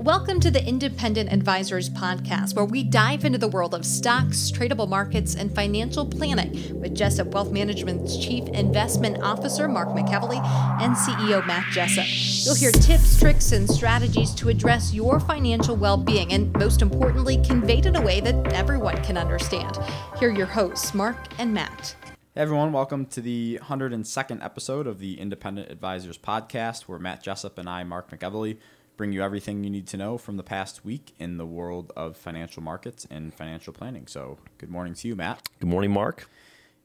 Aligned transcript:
Welcome 0.00 0.40
to 0.40 0.50
the 0.50 0.66
Independent 0.66 1.30
Advisors 1.30 1.90
Podcast, 1.90 2.56
where 2.56 2.64
we 2.64 2.82
dive 2.82 3.26
into 3.26 3.36
the 3.36 3.48
world 3.48 3.74
of 3.74 3.84
stocks, 3.84 4.50
tradable 4.50 4.88
markets, 4.88 5.34
and 5.34 5.54
financial 5.54 6.06
planning 6.06 6.80
with 6.80 6.94
Jessup 6.94 7.26
Wealth 7.34 7.52
Management's 7.52 8.16
Chief 8.16 8.48
Investment 8.48 9.22
Officer, 9.22 9.68
Mark 9.68 9.90
McEvily, 9.90 10.42
and 10.80 10.96
CEO, 10.96 11.46
Matt 11.46 11.70
Jessup. 11.70 12.06
You'll 12.46 12.54
hear 12.54 12.72
tips, 12.72 13.20
tricks, 13.20 13.52
and 13.52 13.68
strategies 13.68 14.34
to 14.36 14.48
address 14.48 14.94
your 14.94 15.20
financial 15.20 15.76
well 15.76 15.98
being, 15.98 16.32
and 16.32 16.50
most 16.54 16.80
importantly, 16.80 17.36
conveyed 17.44 17.84
in 17.84 17.94
a 17.94 18.00
way 18.00 18.20
that 18.22 18.54
everyone 18.54 19.04
can 19.04 19.18
understand. 19.18 19.76
Here 20.18 20.30
are 20.30 20.34
your 20.34 20.46
hosts, 20.46 20.94
Mark 20.94 21.18
and 21.38 21.52
Matt. 21.52 21.94
Hey 22.34 22.40
everyone, 22.40 22.72
welcome 22.72 23.04
to 23.04 23.20
the 23.20 23.60
102nd 23.64 24.42
episode 24.42 24.86
of 24.86 24.98
the 24.98 25.20
Independent 25.20 25.70
Advisors 25.70 26.16
Podcast, 26.16 26.84
where 26.84 26.98
Matt 26.98 27.22
Jessup 27.22 27.58
and 27.58 27.68
I, 27.68 27.84
Mark 27.84 28.10
McEvily, 28.10 28.56
bring 29.00 29.12
you 29.14 29.22
everything 29.22 29.64
you 29.64 29.70
need 29.70 29.86
to 29.86 29.96
know 29.96 30.18
from 30.18 30.36
the 30.36 30.42
past 30.42 30.84
week 30.84 31.14
in 31.18 31.38
the 31.38 31.46
world 31.46 31.90
of 31.96 32.18
financial 32.18 32.62
markets 32.62 33.06
and 33.10 33.32
financial 33.32 33.72
planning. 33.72 34.06
So, 34.06 34.36
good 34.58 34.68
morning 34.68 34.92
to 34.92 35.08
you, 35.08 35.16
Matt. 35.16 35.48
Good 35.58 35.70
morning, 35.70 35.90
Mark. 35.90 36.28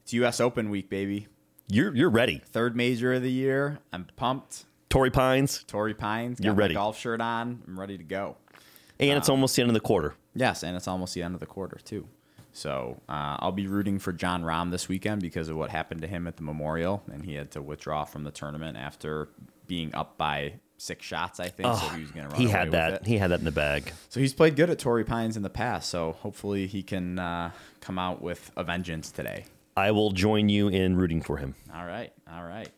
It's 0.02 0.13
U.S. 0.13 0.40
Open 0.40 0.70
week, 0.70 0.90
baby. 0.90 1.27
You're 1.67 1.93
you're 1.93 2.09
ready. 2.09 2.41
Third 2.45 2.73
major 2.73 3.12
of 3.16 3.21
the 3.21 3.30
year. 3.30 3.80
I'm 3.91 4.07
pumped. 4.16 4.63
Torrey 4.88 5.12
Pines. 5.12 5.66
Torrey 5.67 5.93
Pines. 5.93 6.40
Got 6.40 6.45
You're 6.45 6.54
my 6.54 6.59
ready. 6.59 6.73
golf 6.76 6.98
shirt 6.98 7.20
on. 7.20 7.62
I'm 7.67 7.77
ready 7.77 7.98
to 7.98 8.04
go. 8.05 8.38
And 8.98 9.12
Um, 9.12 9.18
it's 9.18 9.27
almost 9.27 9.57
the 9.57 9.63
end 9.63 9.70
of 9.70 9.73
the 9.73 9.82
quarter. 9.82 10.13
Yes, 10.34 10.63
and 10.63 10.77
it's 10.77 10.88
almost 10.88 11.16
the 11.16 11.21
end 11.21 11.34
of 11.34 11.41
the 11.41 11.45
quarter 11.45 11.79
too. 11.84 12.07
So 12.54 13.02
uh, 13.09 13.35
I'll 13.40 13.52
be 13.52 13.68
rooting 13.68 13.99
for 13.99 14.13
Jon 14.13 14.41
Rahm 14.43 14.71
this 14.71 14.88
weekend 14.88 15.21
because 15.21 15.49
of 15.49 15.57
what 15.57 15.70
happened 15.70 15.99
to 16.04 16.07
him 16.07 16.27
at 16.27 16.38
the 16.38 16.43
Memorial, 16.43 17.04
and 17.12 17.26
he 17.26 17.34
had 17.34 17.52
to 17.52 17.62
withdraw 17.62 18.05
from 18.05 18.23
the 18.23 18.32
tournament 18.32 18.77
after 18.77 19.27
being 19.68 19.93
up 19.93 20.18
by 20.18 20.54
six 20.77 21.05
shots, 21.05 21.39
I 21.39 21.49
think. 21.49 21.73
so 21.75 21.88
he 21.89 22.02
was 22.02 22.11
going 22.11 22.27
to 22.27 22.31
run. 22.34 22.41
He 22.41 22.47
had 22.47 22.71
that. 22.71 23.05
He 23.05 23.17
had 23.17 23.31
that 23.31 23.39
in 23.39 23.45
the 23.45 23.52
bag. 23.52 23.91
So 24.09 24.20
he's 24.20 24.34
played 24.34 24.55
good 24.55 24.70
at 24.70 24.79
Torrey 24.79 25.03
Pines 25.03 25.38
in 25.38 25.43
the 25.43 25.49
past. 25.49 25.89
So 25.89 26.13
hopefully 26.13 26.67
he 26.67 26.84
can 26.84 27.20
uh, 27.20 27.51
come 27.82 27.98
out 27.99 28.21
with 28.21 28.51
a 28.57 28.63
vengeance 28.63 29.12
today. 29.12 29.45
I 29.77 29.91
will 29.91 30.12
join 30.12 30.49
you 30.49 30.67
in 30.70 30.95
rooting 30.95 31.21
for 31.21 31.37
him. 31.37 31.55
All 31.73 31.85
right, 31.85 32.13
all 32.32 32.43
right. 32.43 32.70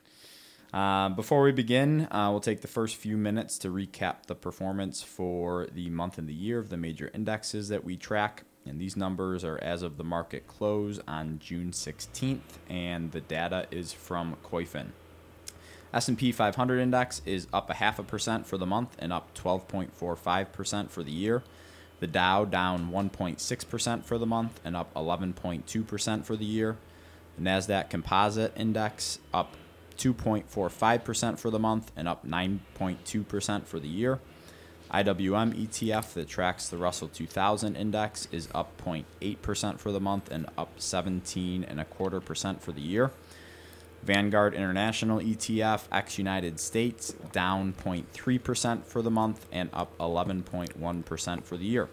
Uh, 0.74 1.10
before 1.10 1.44
we 1.44 1.52
begin, 1.52 2.08
uh, 2.12 2.28
we'll 2.32 2.40
take 2.40 2.62
the 2.62 2.68
first 2.68 2.98
few 2.98 3.18
minutes 3.18 3.58
to 3.60 3.70
recap 3.70 4.26
the 4.28 4.36
performance 4.36 5.02
for 5.02 5.68
the 5.74 5.90
month 5.90 6.18
and 6.18 6.28
the 6.28 6.34
year 6.34 6.60
of 6.60 6.70
the 6.70 6.78
major 6.78 7.10
indexes 7.14 7.70
that 7.70 7.84
we 7.84 7.96
track. 7.96 8.44
And 8.66 8.80
these 8.80 8.98
numbers 8.98 9.46
are 9.46 9.58
as 9.62 9.82
of 9.82 9.98
the 9.98 10.04
market 10.04 10.46
close 10.46 11.00
on 11.08 11.40
June 11.40 11.72
16th, 11.72 12.40
and 12.70 13.12
the 13.12 13.22
data 13.22 13.66
is 13.72 13.94
from 13.94 14.36
Koyfin. 14.44 14.88
S&P 15.94 16.32
500 16.32 16.80
index 16.80 17.22
is 17.26 17.48
up 17.54 17.70
a 17.70 17.76
half 17.76 18.00
a 18.00 18.04
percent 18.04 18.46
for 18.46 18.58
the 18.58 18.66
month 18.66 18.96
and 19.00 19.14
up 19.14 19.34
12.45% 19.36 20.90
for 20.90 21.04
the 21.04 21.12
year. 21.12 21.44
The 22.00 22.08
Dow 22.08 22.46
down 22.46 22.92
1.6% 22.92 24.04
for 24.04 24.18
the 24.18 24.26
month 24.26 24.60
and 24.64 24.76
up 24.76 24.94
11.2% 24.94 26.26
for 26.26 26.36
the 26.36 26.46
year. 26.46 26.78
The 27.38 27.44
Nasdaq 27.44 27.90
Composite 27.90 28.54
Index 28.56 29.20
up 29.34 29.56
2.45% 29.98 31.40
for 31.40 31.50
the 31.50 31.60
month 31.60 31.92
and 31.96 32.08
up 32.08 32.26
9.2% 32.26 33.66
for 33.66 33.80
the 33.80 33.88
year. 33.88 34.20
IWM 34.92 35.68
ETF 35.68 36.14
that 36.14 36.30
tracks 36.30 36.70
the 36.70 36.78
Russell 36.78 37.10
2000 37.10 37.76
index 37.76 38.28
is 38.32 38.48
up 38.56 38.82
0.8% 38.82 39.80
for 39.80 39.92
the 39.92 40.00
month 40.00 40.32
and 40.32 40.46
up 40.58 40.72
17 40.78 41.64
and 41.64 41.80
a 41.80 41.86
quarter 41.86 42.22
percent 42.22 42.62
for 42.62 42.72
the 42.72 42.82
year. 42.82 43.12
Vanguard 44.08 44.54
International 44.54 45.20
ETF 45.20 45.84
ex 45.92 46.18
United 46.18 46.62
States 46.62 47.14
down 47.34 47.74
0.3% 47.74 48.86
for 48.86 49.02
the 49.02 49.12
month 49.12 49.46
and 49.52 49.70
up 49.74 49.98
11.1% 49.98 51.44
for 51.44 51.58
the 51.58 51.66
year. 51.66 51.90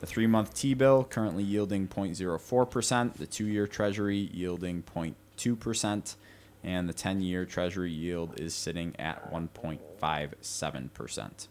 The 0.00 0.06
three 0.06 0.26
month 0.26 0.52
T 0.52 0.74
bill 0.74 1.04
currently 1.04 1.42
yielding 1.42 1.88
0.04%, 1.88 3.14
the 3.14 3.26
two 3.26 3.46
year 3.46 3.66
Treasury 3.66 4.28
yielding 4.34 4.82
0.2%, 4.82 6.16
and 6.62 6.86
the 6.86 6.92
10 6.92 7.22
year 7.22 7.46
Treasury 7.46 7.90
yield 7.90 8.38
is 8.38 8.54
sitting 8.54 8.94
at 8.98 9.32
1.57%. 9.32 11.48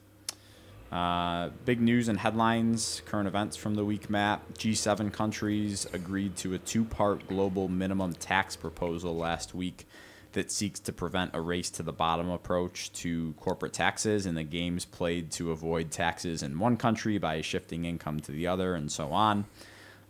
Uh, 0.96 1.50
big 1.66 1.82
news 1.82 2.08
and 2.08 2.18
headlines, 2.18 3.02
current 3.06 3.28
events 3.28 3.58
from 3.58 3.76
the 3.76 3.84
week, 3.84 4.10
Matt. 4.10 4.54
G7 4.54 5.12
countries 5.12 5.86
agreed 5.92 6.38
to 6.38 6.54
a 6.54 6.58
two 6.58 6.86
part 6.86 7.28
global 7.28 7.68
minimum 7.68 8.14
tax 8.14 8.56
proposal 8.56 9.14
last 9.18 9.54
week 9.54 9.86
that 10.32 10.50
seeks 10.50 10.80
to 10.80 10.94
prevent 10.94 11.32
a 11.34 11.42
race 11.42 11.70
to 11.72 11.84
the 11.84 11.92
bottom 11.92 12.30
approach 12.30 12.94
to 12.94 13.34
corporate 13.34 13.74
taxes 13.74 14.26
and 14.26 14.38
the 14.38 14.44
games 14.44 14.86
played 14.86 15.32
to 15.32 15.52
avoid 15.52 15.92
taxes 15.92 16.42
in 16.42 16.60
one 16.60 16.78
country 16.78 17.18
by 17.18 17.42
shifting 17.42 17.84
income 17.84 18.22
to 18.22 18.32
the 18.32 18.48
other 18.48 18.74
and 18.74 18.90
so 18.90 19.12
on. 19.12 19.44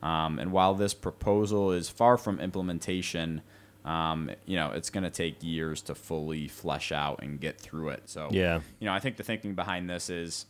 Um, 0.04 0.38
and 0.38 0.52
while 0.52 0.76
this 0.76 0.94
proposal 0.94 1.72
is 1.72 1.90
far 1.90 2.16
from 2.16 2.40
implementation, 2.40 3.42
um, 3.86 4.30
you 4.46 4.56
know, 4.56 4.70
it's 4.70 4.92
going 4.92 5.04
to 5.04 5.10
take 5.10 5.42
years 5.42 5.82
to 5.84 5.96
fully 5.96 6.48
flesh 6.48 6.92
out 6.92 7.24
and 7.24 7.40
get 7.42 7.60
through 7.60 7.90
it. 7.90 8.04
So, 8.06 8.30
Yeah. 8.32 8.62
you 8.80 8.86
know, 8.86 8.94
I 8.94 9.00
think 9.00 9.18
the 9.18 9.24
thinking 9.24 9.56
behind 9.56 9.90
this 9.90 10.12
is 10.12 10.46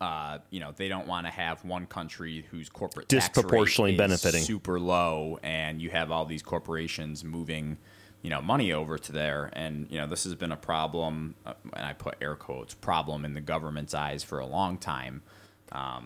uh, 0.00 0.38
you 0.50 0.60
know, 0.60 0.72
they 0.76 0.88
don't 0.88 1.06
want 1.06 1.26
to 1.26 1.32
have 1.32 1.64
one 1.64 1.86
country 1.86 2.44
whose 2.50 2.68
corporate 2.68 3.08
Disproportionately 3.08 3.92
is 3.92 3.98
benefiting. 3.98 4.42
super 4.42 4.78
low, 4.80 5.38
and 5.42 5.80
you 5.80 5.90
have 5.90 6.10
all 6.10 6.24
these 6.26 6.42
corporations 6.42 7.24
moving, 7.24 7.78
you 8.22 8.30
know, 8.30 8.42
money 8.42 8.72
over 8.72 8.98
to 8.98 9.12
there. 9.12 9.50
And 9.54 9.86
you 9.90 9.98
know, 9.98 10.06
this 10.06 10.24
has 10.24 10.34
been 10.34 10.52
a 10.52 10.56
problem, 10.56 11.34
uh, 11.46 11.54
and 11.74 11.86
I 11.86 11.92
put 11.92 12.16
air 12.20 12.34
quotes, 12.34 12.74
problem 12.74 13.24
in 13.24 13.34
the 13.34 13.40
government's 13.40 13.94
eyes 13.94 14.22
for 14.24 14.38
a 14.40 14.46
long 14.46 14.78
time. 14.78 15.22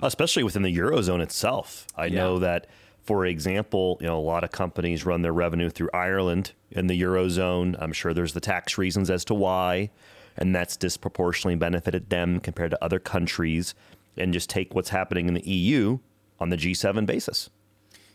especially 0.03 0.43
within 0.45 0.63
the 0.63 0.75
eurozone 0.75 1.21
itself. 1.21 1.87
I 1.95 2.07
Yeah. 2.07 2.21
know 2.21 2.39
that, 2.39 2.69
for 3.03 3.27
example, 3.27 3.99
you 4.01 4.07
know 4.07 4.19
a 4.19 4.21
lot 4.21 4.43
of 4.45 4.51
companies 4.51 5.05
run 5.05 5.21
their 5.23 5.33
revenue 5.33 5.69
through 5.71 5.91
Ireland 5.93 6.53
in 6.71 6.87
the 6.87 6.99
eurozone. 7.01 7.77
I'm 7.79 7.93
sure 7.93 8.15
there's 8.15 8.33
the 8.33 8.41
tax 8.41 8.79
reasons 8.79 9.11
as 9.11 9.25
to 9.27 9.35
why, 9.35 9.91
and 10.39 10.55
that's 10.55 10.77
disproportionately 10.77 11.57
benefited 11.57 12.11
them 12.11 12.41
compared 12.41 12.71
to 12.71 12.83
other 12.83 12.99
countries. 12.99 13.75
And 14.17 14.33
just 14.33 14.51
take 14.51 14.75
what's 14.75 14.89
happening 14.89 15.29
in 15.29 15.35
the 15.35 15.49
EU 15.49 15.99
on 16.41 16.49
the 16.49 16.57
G7 16.57 17.07
basis. 17.07 17.51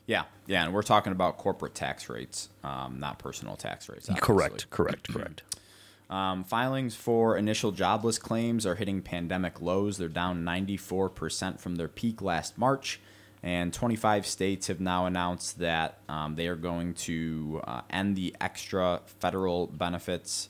Yeah, 0.06 0.23
yeah, 0.47 0.66
and 0.66 0.73
we're 0.73 0.81
talking 0.81 1.13
about 1.13 1.38
corporate 1.38 1.75
tax 1.75 2.09
rates, 2.09 2.50
um, 2.63 3.00
not 3.00 3.19
personal 3.19 3.56
tax 3.56 3.88
rates. 3.88 4.09
obviously. 4.09 4.35
Correct, 4.35 4.69
correct, 4.69 5.13
correct. 5.13 5.44
Um, 6.09 6.44
filings 6.44 6.95
for 6.95 7.38
initial 7.38 7.72
jobless 7.72 8.17
claims 8.19 8.66
are 8.66 8.75
hitting 8.75 9.01
pandemic 9.01 9.61
lows. 9.61 9.97
They're 9.97 10.09
down 10.09 10.44
94% 10.44 11.59
from 11.59 11.75
their 11.75 11.88
peak 11.88 12.22
last 12.22 12.57
March. 12.57 13.00
And 13.41 13.73
25 13.73 14.25
states 14.25 14.67
have 14.67 14.79
now 14.79 15.05
announced 15.05 15.59
that 15.59 16.00
um, 16.07 16.35
they 16.35 16.47
are 16.47 16.55
going 16.55 16.94
to 16.95 17.61
uh, 17.66 17.81
end 17.90 18.16
the 18.16 18.35
extra 18.40 19.01
federal 19.19 19.67
benefits 19.67 20.50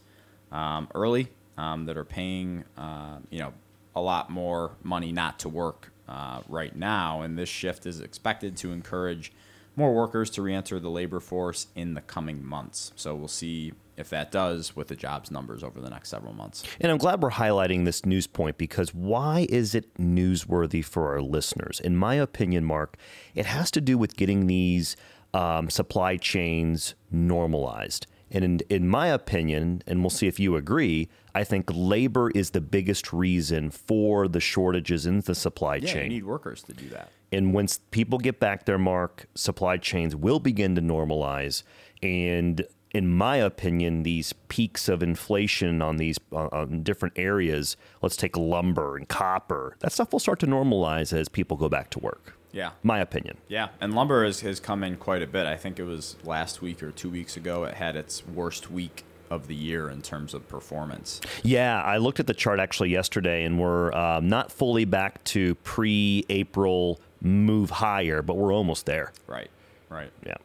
um, 0.52 0.88
early 0.94 1.30
um, 1.58 1.86
that 1.86 1.98
are 1.98 2.06
paying, 2.06 2.64
uh, 2.78 3.18
you 3.30 3.40
know, 3.40 3.54
a 3.96 4.02
lot 4.02 4.30
more 4.30 4.72
money 4.82 5.12
not 5.12 5.40
to 5.40 5.50
work 5.50 5.92
uh, 6.08 6.42
right 6.48 6.76
now. 6.76 7.22
And 7.22 7.38
this 7.38 7.50
shift 7.50 7.86
is 7.86 8.00
expected 8.00 8.58
to 8.58 8.72
encourage 8.72 9.32
more 9.76 9.94
workers 9.94 10.30
to 10.32 10.42
reenter 10.42 10.80
the 10.80 10.90
labor 10.90 11.20
force 11.20 11.68
in 11.76 11.94
the 11.94 12.02
coming 12.02 12.46
months. 12.46 12.92
So 12.96 13.16
we'll 13.16 13.28
see 13.28 13.74
if 13.98 14.10
that 14.10 14.32
does 14.32 14.76
with 14.76 14.88
the 14.88 14.96
jobs 14.96 15.32
numbers 15.32 15.64
over 15.64 15.80
the 15.80 15.90
next 15.90 16.10
several 16.10 16.34
months. 16.34 16.64
And 16.80 16.92
I'm 16.92 16.98
glad 16.98 17.22
we're 17.22 17.32
highlighting 17.32 17.86
this 17.86 18.06
news 18.06 18.28
point 18.28 18.58
because 18.58 18.94
why 18.94 19.48
is 19.50 19.76
it 19.76 19.94
newsworthy 19.96 20.84
for 20.84 21.10
our 21.10 21.22
listeners? 21.22 21.80
In 21.80 21.96
my 21.96 22.16
opinion, 22.16 22.66
Mark, 22.66 22.98
it 23.36 23.46
has 23.46 23.70
to 23.72 23.82
do 23.82 23.98
with 23.98 24.16
getting 24.16 24.48
these 24.48 24.96
um, 25.34 25.70
supply 25.70 26.18
chains 26.18 26.96
normalized. 27.12 28.08
And 28.34 28.44
in, 28.44 28.60
in 28.70 28.88
my 28.90 29.08
opinion, 29.08 29.84
and 29.86 30.02
we'll 30.02 30.10
see 30.10 30.28
if 30.28 30.40
you 30.40 30.56
agree, 30.56 31.08
I 31.36 31.44
think 31.44 31.70
labor 31.72 32.32
is 32.32 32.50
the 32.50 32.62
biggest 32.62 33.14
reason 33.14 33.70
for 33.70 34.28
the 34.28 34.40
shortages 34.40 35.06
in 35.06 35.22
the 35.22 35.36
supply 35.36 35.76
Yeah, 35.76 35.94
chain. 35.94 36.04
you 36.06 36.18
need 36.18 36.26
workers 36.26 36.64
to 36.64 36.74
do 36.74 36.90
that. 36.90 37.12
And 37.32 37.54
once 37.54 37.80
people 37.92 38.18
get 38.18 38.40
back 38.40 38.66
their 38.66 38.78
mark, 38.80 39.28
supply 39.36 39.78
chains 39.78 40.16
will 40.16 40.40
begin 40.40 40.76
to 40.76 40.82
normalize. 40.82 41.64
And 42.02 42.66
in 42.92 43.08
my 43.08 43.38
opinion, 43.38 44.04
these 44.04 44.34
peaks 44.50 44.88
of 44.88 45.02
inflation 45.02 45.82
on 45.82 45.98
these 45.98 46.20
on 46.32 46.84
different 46.84 47.18
areas, 47.18 47.76
let's 48.04 48.16
take 48.16 48.38
lumber 48.38 48.98
and 48.98 49.08
copper, 49.08 49.76
that 49.80 49.92
stuff 49.92 50.12
will 50.12 50.20
start 50.20 50.40
to 50.42 50.48
normalize 50.48 51.12
as 51.12 51.28
people 51.30 51.58
go 51.58 51.70
back 51.70 51.90
to 51.92 52.00
work. 52.00 52.38
Yeah. 52.54 52.72
My 52.84 53.00
opinion. 53.00 53.38
Yeah, 53.50 53.70
and 53.82 53.94
lumber 53.94 54.24
has, 54.24 54.42
has 54.42 54.60
come 54.60 54.84
in 54.84 54.96
quite 54.96 55.22
a 55.22 55.28
bit. 55.28 55.46
I 55.46 55.58
think 55.58 55.80
it 55.80 55.84
was 55.84 56.16
last 56.24 56.62
week 56.62 56.82
or 56.82 56.92
two 56.92 57.10
weeks 57.10 57.36
ago. 57.36 57.66
It 57.66 57.74
had 57.74 57.96
its 57.96 58.26
worst 58.26 58.72
week 58.72 59.04
of 59.30 59.48
the 59.48 59.56
year 59.56 59.90
in 59.90 60.02
terms 60.04 60.34
of 60.34 60.48
performance. 60.48 61.20
Yeah, 61.42 61.82
I 61.82 61.98
looked 61.98 62.20
at 62.20 62.28
the 62.28 62.34
chart 62.34 62.60
actually 62.60 62.92
yesterday, 62.92 63.44
and 63.44 63.60
we're 63.60 63.92
um, 63.94 64.30
not 64.30 64.52
fully 64.52 64.86
back 64.86 65.24
to 65.26 65.56
pre-April 65.56 67.02
move 67.22 67.72
higher, 67.72 68.22
but 68.22 68.38
we're 68.38 68.54
almost 68.54 68.86
there. 68.86 69.12
Right, 69.26 69.50
right. 69.90 70.12
Yeah. 70.26 70.36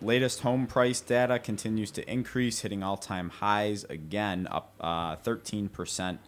Latest 0.00 0.40
home 0.40 0.66
price 0.66 1.00
data 1.00 1.38
continues 1.38 1.90
to 1.92 2.10
increase, 2.10 2.60
hitting 2.60 2.82
all 2.82 2.96
time 2.96 3.28
highs 3.28 3.84
again, 3.84 4.48
up 4.50 4.72
uh, 4.80 5.16
13% 5.16 6.18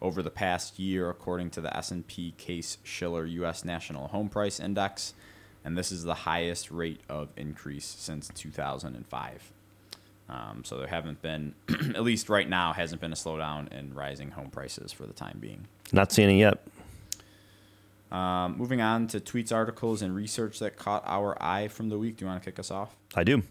over 0.00 0.22
the 0.22 0.30
past 0.30 0.78
year, 0.78 1.10
according 1.10 1.50
to 1.50 1.60
the 1.60 1.76
S&P 1.76 2.32
Case 2.38 2.78
Shiller 2.82 3.24
U.S. 3.26 3.64
National 3.64 4.08
Home 4.08 4.28
Price 4.28 4.60
Index, 4.60 5.14
and 5.64 5.76
this 5.76 5.90
is 5.90 6.04
the 6.04 6.14
highest 6.14 6.70
rate 6.70 7.00
of 7.08 7.28
increase 7.36 7.84
since 7.84 8.30
2005. 8.34 9.52
Um, 10.30 10.62
so 10.64 10.76
there 10.76 10.86
haven't 10.86 11.22
been, 11.22 11.54
at 11.68 12.02
least 12.02 12.28
right 12.28 12.48
now, 12.48 12.72
hasn't 12.72 13.00
been 13.00 13.12
a 13.12 13.16
slowdown 13.16 13.72
in 13.72 13.94
rising 13.94 14.30
home 14.30 14.50
prices 14.50 14.92
for 14.92 15.06
the 15.06 15.12
time 15.12 15.38
being. 15.40 15.66
Not 15.92 16.12
seeing 16.12 16.30
it 16.30 16.40
yet. 16.40 16.62
Um, 18.10 18.56
moving 18.56 18.80
on 18.80 19.06
to 19.08 19.20
tweets, 19.20 19.52
articles, 19.52 20.00
and 20.00 20.14
research 20.14 20.58
that 20.60 20.76
caught 20.76 21.04
our 21.06 21.36
eye 21.42 21.68
from 21.68 21.90
the 21.90 21.98
week. 21.98 22.16
Do 22.16 22.24
you 22.24 22.30
want 22.30 22.42
to 22.42 22.50
kick 22.50 22.58
us 22.58 22.70
off? 22.70 22.96
I 23.14 23.24
do. 23.24 23.42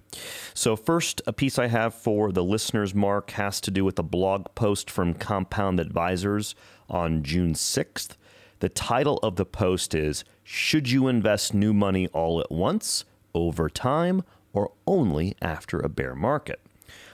So, 0.53 0.75
first, 0.75 1.21
a 1.27 1.33
piece 1.33 1.59
I 1.59 1.67
have 1.67 1.93
for 1.93 2.31
the 2.31 2.43
listeners, 2.43 2.95
Mark, 2.95 3.31
has 3.31 3.61
to 3.61 3.71
do 3.71 3.85
with 3.85 3.99
a 3.99 4.03
blog 4.03 4.47
post 4.55 4.89
from 4.89 5.13
Compound 5.13 5.79
Advisors 5.79 6.55
on 6.89 7.23
June 7.23 7.53
6th. 7.53 8.17
The 8.59 8.69
title 8.69 9.19
of 9.21 9.35
the 9.35 9.45
post 9.45 9.93
is 9.93 10.23
Should 10.43 10.89
You 10.89 11.07
Invest 11.07 11.53
New 11.53 11.73
Money 11.73 12.07
All 12.07 12.39
at 12.39 12.51
Once, 12.51 13.05
Over 13.35 13.69
Time, 13.69 14.23
or 14.53 14.71
Only 14.87 15.35
After 15.39 15.79
a 15.79 15.89
Bear 15.89 16.15
Market? 16.15 16.59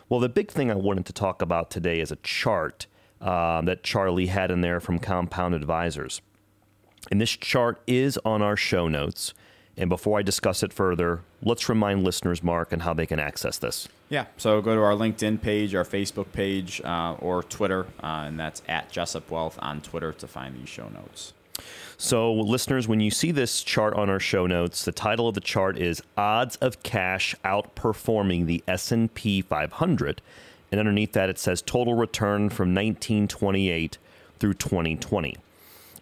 Well, 0.08 0.22
the 0.22 0.30
big 0.30 0.50
thing 0.50 0.72
I 0.72 0.76
wanted 0.76 1.06
to 1.08 1.14
talk 1.14 1.42
about 1.42 1.70
today 1.70 2.00
is 2.00 2.12
a 2.12 2.18
chart 2.18 2.88
uh, 3.20 3.62
that 3.62 3.84
Charlie 3.84 4.28
had 4.28 4.52
in 4.52 4.62
there 4.62 4.80
from 4.80 5.00
Compound 5.00 5.54
Advisors. 5.56 6.22
And 7.12 7.20
this 7.20 7.32
chart 7.32 7.82
is 7.88 8.20
on 8.26 8.42
our 8.42 8.56
show 8.56 8.88
notes. 8.88 9.34
And 9.76 9.90
before 9.90 10.20
I 10.20 10.22
discuss 10.22 10.62
it 10.62 10.72
further, 10.72 11.22
let's 11.42 11.68
remind 11.68 12.04
listeners, 12.04 12.44
Mark, 12.44 12.72
and 12.72 12.84
how 12.84 12.94
they 12.94 13.08
can 13.08 13.20
access 13.20 13.58
this. 13.58 13.88
Yeah, 14.10 14.26
so 14.38 14.62
go 14.62 14.76
to 14.76 14.82
our 14.82 14.94
LinkedIn 14.94 15.42
page, 15.42 15.74
our 15.74 15.84
Facebook 15.84 16.32
page, 16.32 16.80
uh, 16.86 17.16
or 17.20 17.42
Twitter, 17.42 17.88
uh, 18.04 18.26
and 18.28 18.40
that's 18.40 18.62
at 18.68 18.92
Jessup 18.92 19.32
Wealth 19.32 19.58
on 19.62 19.82
Twitter 19.82 20.14
to 20.14 20.28
find 20.28 20.56
these 20.56 20.70
show 20.70 20.90
notes. 20.90 21.34
So, 21.98 22.34
listeners, 22.34 22.88
when 22.88 23.00
you 23.00 23.10
see 23.10 23.32
this 23.32 23.64
chart 23.64 23.94
on 23.94 24.10
our 24.10 24.20
show 24.20 24.46
notes, 24.46 24.86
the 24.86 24.92
title 24.92 25.28
of 25.28 25.36
the 25.36 25.42
chart 25.42 25.78
is 25.78 26.04
"Odds 26.18 26.56
of 26.58 26.84
Cash 26.84 27.36
Outperforming 27.44 28.46
the 28.46 28.64
S&P 28.68 29.42
500," 29.42 30.22
and 30.72 30.80
underneath 30.80 31.14
that 31.14 31.30
it 31.30 31.40
says 31.40 31.62
"Total 31.62 31.94
Return 31.94 32.50
from 32.50 32.74
1928 32.74 33.98
through 34.40 34.54
2020." 34.56 35.38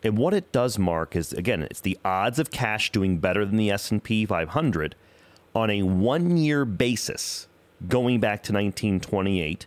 And 0.03 0.18
what 0.18 0.33
it 0.33 0.51
does, 0.51 0.80
Mark, 0.80 1.15
is 1.15 1.31
again, 1.33 1.62
it's 1.63 1.81
the 1.81 1.98
odds 2.03 2.39
of 2.39 2.50
cash 2.50 2.92
doing 2.92 3.18
better 3.19 3.45
than 3.45 3.57
the 3.57 3.69
S&P 3.71 4.25
500 4.25 4.95
on 5.53 5.69
a 5.69 5.83
one-year 5.83 6.65
basis 6.65 7.48
going 7.88 8.19
back 8.19 8.44
to 8.44 8.53
1928, 8.53 9.65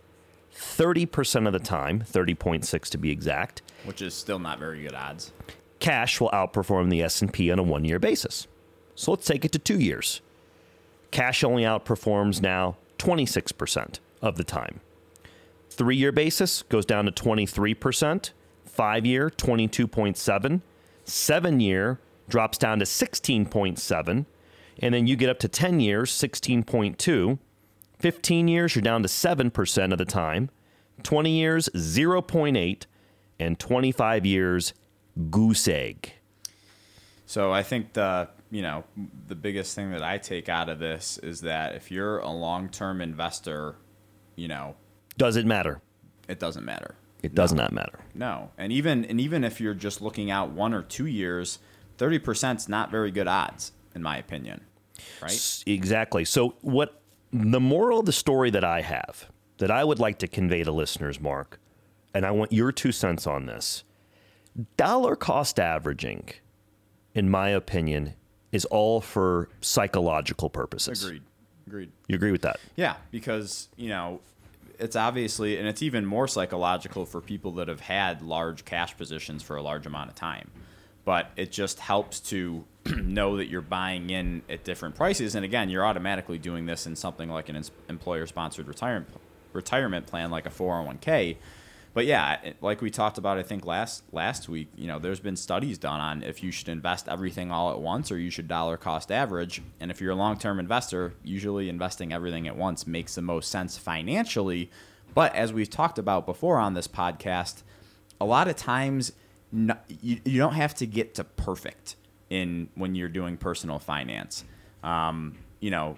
30% 0.53 1.47
of 1.47 1.53
the 1.53 1.59
time, 1.59 2.01
30.6 2.01 2.89
to 2.89 2.97
be 2.97 3.11
exact, 3.11 3.61
which 3.83 4.01
is 4.01 4.13
still 4.13 4.39
not 4.39 4.59
very 4.59 4.81
good 4.81 4.95
odds. 4.95 5.31
Cash 5.79 6.19
will 6.19 6.29
outperform 6.29 6.89
the 6.89 7.03
S&P 7.03 7.51
on 7.51 7.59
a 7.59 7.63
one-year 7.63 7.99
basis. 7.99 8.47
So 8.95 9.11
let's 9.11 9.27
take 9.27 9.45
it 9.45 9.51
to 9.51 9.59
2 9.59 9.79
years. 9.79 10.21
Cash 11.11 11.43
only 11.43 11.63
outperforms 11.63 12.41
now 12.41 12.77
26% 12.97 13.99
of 14.21 14.37
the 14.37 14.43
time. 14.43 14.79
3-year 15.69 16.11
basis 16.11 16.63
goes 16.63 16.85
down 16.85 17.05
to 17.05 17.11
23% 17.11 18.31
five 18.75 19.05
year, 19.05 19.29
22.7. 19.29 20.61
Seven 21.03 21.59
year 21.59 21.99
drops 22.27 22.57
down 22.57 22.79
to 22.79 22.85
16.7. 22.85 24.25
And 24.79 24.93
then 24.93 25.07
you 25.07 25.15
get 25.15 25.29
up 25.29 25.39
to 25.39 25.47
10 25.47 25.79
years, 25.79 26.11
16.2. 26.11 27.39
15 27.97 28.47
years, 28.47 28.75
you're 28.75 28.81
down 28.81 29.01
to 29.03 29.07
7% 29.07 29.91
of 29.91 29.97
the 29.97 30.05
time. 30.05 30.49
20 31.03 31.31
years, 31.31 31.69
0.8. 31.75 32.85
And 33.37 33.59
25 33.59 34.25
years, 34.25 34.73
goose 35.29 35.67
egg. 35.67 36.13
So 37.25 37.51
I 37.51 37.63
think 37.63 37.93
the 37.93 38.29
you 38.51 38.61
know 38.61 38.83
the 39.27 39.35
biggest 39.35 39.75
thing 39.75 39.91
that 39.91 40.03
I 40.03 40.17
take 40.17 40.47
out 40.47 40.69
of 40.69 40.79
this 40.79 41.17
is 41.17 41.41
that 41.41 41.75
if 41.75 41.91
you're 41.91 42.19
a 42.19 42.29
long-term 42.29 43.01
investor, 43.01 43.75
you 44.35 44.47
know, 44.47 44.75
does 45.17 45.35
it 45.35 45.45
matter? 45.45 45.81
It 46.27 46.39
doesn't 46.39 46.63
matter. 46.63 46.95
It 47.25 47.35
does 47.35 47.53
no. 47.53 47.63
not 47.63 47.71
matter. 47.71 47.99
No, 48.13 48.51
and 48.57 48.71
even 48.71 49.03
and 49.05 49.19
even 49.19 49.43
if 49.43 49.59
you're 49.59 49.73
just 49.73 50.01
looking 50.01 50.29
out 50.29 50.51
one 50.51 50.73
or 50.73 50.83
two 50.83 51.07
years, 51.07 51.59
thirty 51.97 52.19
percent 52.19 52.61
is 52.61 52.69
not 52.69 52.91
very 52.91 53.11
good 53.11 53.27
odds, 53.27 53.71
in 53.95 54.03
my 54.03 54.17
opinion. 54.17 54.61
Right? 55.21 55.63
Exactly. 55.65 56.23
So 56.23 56.55
what 56.61 57.01
the 57.31 57.59
moral 57.59 57.99
of 57.99 58.05
the 58.05 58.13
story 58.13 58.49
that 58.51 58.63
I 58.63 58.81
have 58.81 59.29
that 59.57 59.71
I 59.71 59.83
would 59.83 59.99
like 59.99 60.19
to 60.19 60.27
convey 60.27 60.63
to 60.63 60.71
listeners, 60.71 61.19
Mark, 61.19 61.59
and 62.13 62.25
I 62.25 62.31
want 62.31 62.51
your 62.53 62.71
two 62.71 62.91
cents 62.91 63.25
on 63.25 63.45
this. 63.45 63.83
Dollar 64.77 65.15
cost 65.15 65.59
averaging, 65.59 66.29
in 67.13 67.29
my 67.29 67.49
opinion, 67.49 68.13
is 68.51 68.65
all 68.65 69.01
for 69.01 69.49
psychological 69.61 70.49
purposes. 70.49 71.03
Agreed. 71.03 71.23
Agreed. 71.67 71.91
You 72.07 72.15
agree 72.15 72.31
with 72.31 72.43
that? 72.43 72.59
Yeah, 72.75 72.95
because 73.11 73.69
you 73.75 73.89
know 73.89 74.21
it's 74.79 74.95
obviously, 74.95 75.57
and 75.57 75.67
it's 75.67 75.81
even 75.81 76.05
more 76.05 76.27
psychological 76.27 77.05
for 77.05 77.21
people 77.21 77.51
that 77.53 77.67
have 77.67 77.81
had 77.81 78.21
large 78.21 78.65
cash 78.65 78.95
positions 78.97 79.43
for 79.43 79.55
a 79.55 79.61
large 79.61 79.85
amount 79.85 80.09
of 80.09 80.15
time. 80.15 80.51
But 81.03 81.31
it 81.35 81.51
just 81.51 81.79
helps 81.79 82.19
to 82.31 82.65
know 82.85 83.37
that 83.37 83.47
you're 83.47 83.61
buying 83.61 84.09
in 84.09 84.41
at 84.49 84.63
different 84.63 84.95
prices. 84.95 85.35
And 85.35 85.45
again, 85.45 85.69
you're 85.69 85.85
automatically 85.85 86.37
doing 86.37 86.65
this 86.65 86.87
in 86.87 86.95
something 86.95 87.29
like 87.29 87.49
an 87.49 87.61
employer-sponsored 87.89 88.67
retirement 88.67 89.09
retirement 89.53 90.05
plan, 90.05 90.31
like 90.31 90.45
a 90.45 90.49
401k, 90.49 91.37
but 91.95 92.05
yeah, 92.05 92.51
like 92.59 92.81
we 92.81 92.91
talked 92.91 93.17
about, 93.17 93.37
I 93.37 93.43
think 93.43 93.65
last 93.65 94.03
last 94.11 94.49
week, 94.49 94.67
you 94.75 94.85
know, 94.85 94.99
there's 94.99 95.21
been 95.21 95.37
studies 95.37 95.77
done 95.77 96.01
on 96.01 96.23
if 96.23 96.43
you 96.43 96.51
should 96.51 96.67
invest 96.67 97.07
everything 97.07 97.51
all 97.51 97.71
at 97.71 97.79
once 97.79 98.11
or 98.11 98.19
you 98.19 98.29
should 98.29 98.49
dollar 98.49 98.75
cost 98.75 99.13
average. 99.13 99.61
And 99.79 99.89
if 99.89 100.01
you're 100.01 100.11
a 100.11 100.15
long 100.15 100.37
term 100.37 100.59
investor, 100.59 101.13
usually 101.23 101.69
investing 101.69 102.11
everything 102.11 102.49
at 102.49 102.57
once 102.57 102.85
makes 102.85 103.15
the 103.15 103.21
most 103.21 103.49
sense 103.49 103.77
financially. 103.77 104.69
But 105.13 105.33
as 105.35 105.53
we've 105.53 105.69
talked 105.69 105.97
about 105.97 106.25
before 106.25 106.57
on 106.57 106.73
this 106.73 106.89
podcast, 106.89 107.63
a 108.19 108.25
lot 108.25 108.49
of 108.49 108.57
times 108.57 109.13
no, 109.53 109.77
you, 110.01 110.19
you 110.25 110.37
don't 110.37 110.55
have 110.55 110.75
to 110.75 110.85
get 110.85 111.15
to 111.15 111.23
perfect 111.23 111.95
in 112.29 112.67
when 112.75 112.95
you're 112.95 113.07
doing 113.07 113.37
personal 113.37 113.79
finance. 113.79 114.43
Um, 114.83 115.37
you 115.61 115.71
know, 115.71 115.95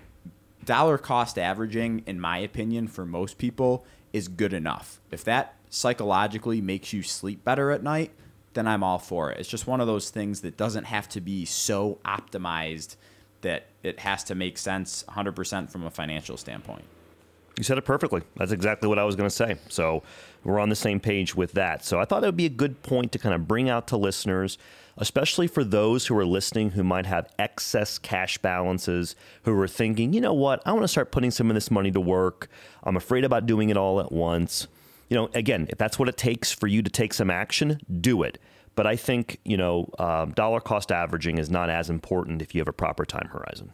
dollar 0.63 0.99
cost 0.99 1.39
averaging, 1.39 2.03
in 2.05 2.19
my 2.19 2.37
opinion, 2.37 2.87
for 2.87 3.03
most 3.03 3.39
people 3.39 3.83
is 4.13 4.27
good 4.27 4.53
enough. 4.53 5.01
If 5.09 5.23
that 5.23 5.55
psychologically 5.69 6.61
makes 6.61 6.93
you 6.93 7.03
sleep 7.03 7.43
better 7.43 7.71
at 7.71 7.83
night, 7.83 8.11
then 8.53 8.67
I'm 8.67 8.83
all 8.83 8.99
for 8.99 9.31
it. 9.31 9.39
It's 9.39 9.49
just 9.49 9.67
one 9.67 9.81
of 9.81 9.87
those 9.87 10.09
things 10.09 10.41
that 10.41 10.57
doesn't 10.57 10.85
have 10.85 11.07
to 11.09 11.21
be 11.21 11.45
so 11.45 11.99
optimized 12.05 12.95
that 13.41 13.67
it 13.83 13.99
has 13.99 14.23
to 14.25 14.35
make 14.35 14.57
sense 14.57 15.03
100% 15.09 15.69
from 15.69 15.85
a 15.85 15.91
financial 15.91 16.37
standpoint. 16.37 16.83
You 17.57 17.63
said 17.63 17.77
it 17.77 17.85
perfectly. 17.85 18.21
That's 18.35 18.51
exactly 18.51 18.87
what 18.87 18.99
I 18.99 19.03
was 19.03 19.15
going 19.15 19.29
to 19.29 19.35
say. 19.35 19.57
So 19.69 20.03
we're 20.43 20.59
on 20.59 20.69
the 20.69 20.75
same 20.75 20.99
page 20.99 21.35
with 21.35 21.53
that. 21.53 21.83
So 21.83 21.99
I 21.99 22.05
thought 22.05 22.23
it 22.23 22.27
would 22.27 22.37
be 22.37 22.45
a 22.45 22.49
good 22.49 22.83
point 22.83 23.11
to 23.13 23.19
kind 23.19 23.33
of 23.33 23.47
bring 23.47 23.67
out 23.69 23.87
to 23.87 23.97
listeners, 23.97 24.57
especially 24.97 25.47
for 25.47 25.63
those 25.63 26.07
who 26.07 26.17
are 26.17 26.25
listening 26.25 26.71
who 26.71 26.83
might 26.83 27.07
have 27.07 27.31
excess 27.39 27.97
cash 27.97 28.37
balances, 28.37 29.15
who 29.43 29.59
are 29.59 29.67
thinking, 29.67 30.13
you 30.13 30.21
know 30.21 30.33
what, 30.33 30.61
I 30.65 30.71
want 30.71 30.83
to 30.83 30.87
start 30.87 31.11
putting 31.11 31.31
some 31.31 31.49
of 31.49 31.55
this 31.55 31.71
money 31.71 31.91
to 31.91 31.99
work. 31.99 32.47
I'm 32.83 32.95
afraid 32.95 33.23
about 33.23 33.47
doing 33.47 33.69
it 33.69 33.77
all 33.77 33.99
at 33.99 34.11
once 34.11 34.67
you 35.09 35.15
know, 35.15 35.29
again, 35.33 35.67
if 35.69 35.77
that's 35.77 35.97
what 35.97 36.09
it 36.09 36.17
takes 36.17 36.51
for 36.51 36.67
you 36.67 36.81
to 36.81 36.89
take 36.89 37.13
some 37.13 37.29
action, 37.29 37.79
do 38.01 38.23
it. 38.23 38.39
But 38.75 38.85
I 38.85 38.95
think, 38.95 39.39
you 39.43 39.57
know, 39.57 39.89
uh, 39.97 40.25
dollar 40.25 40.59
cost 40.59 40.91
averaging 40.91 41.37
is 41.37 41.49
not 41.49 41.69
as 41.69 41.89
important 41.89 42.41
if 42.41 42.53
you 42.53 42.61
have 42.61 42.67
a 42.67 42.73
proper 42.73 43.05
time 43.05 43.29
horizon. 43.31 43.71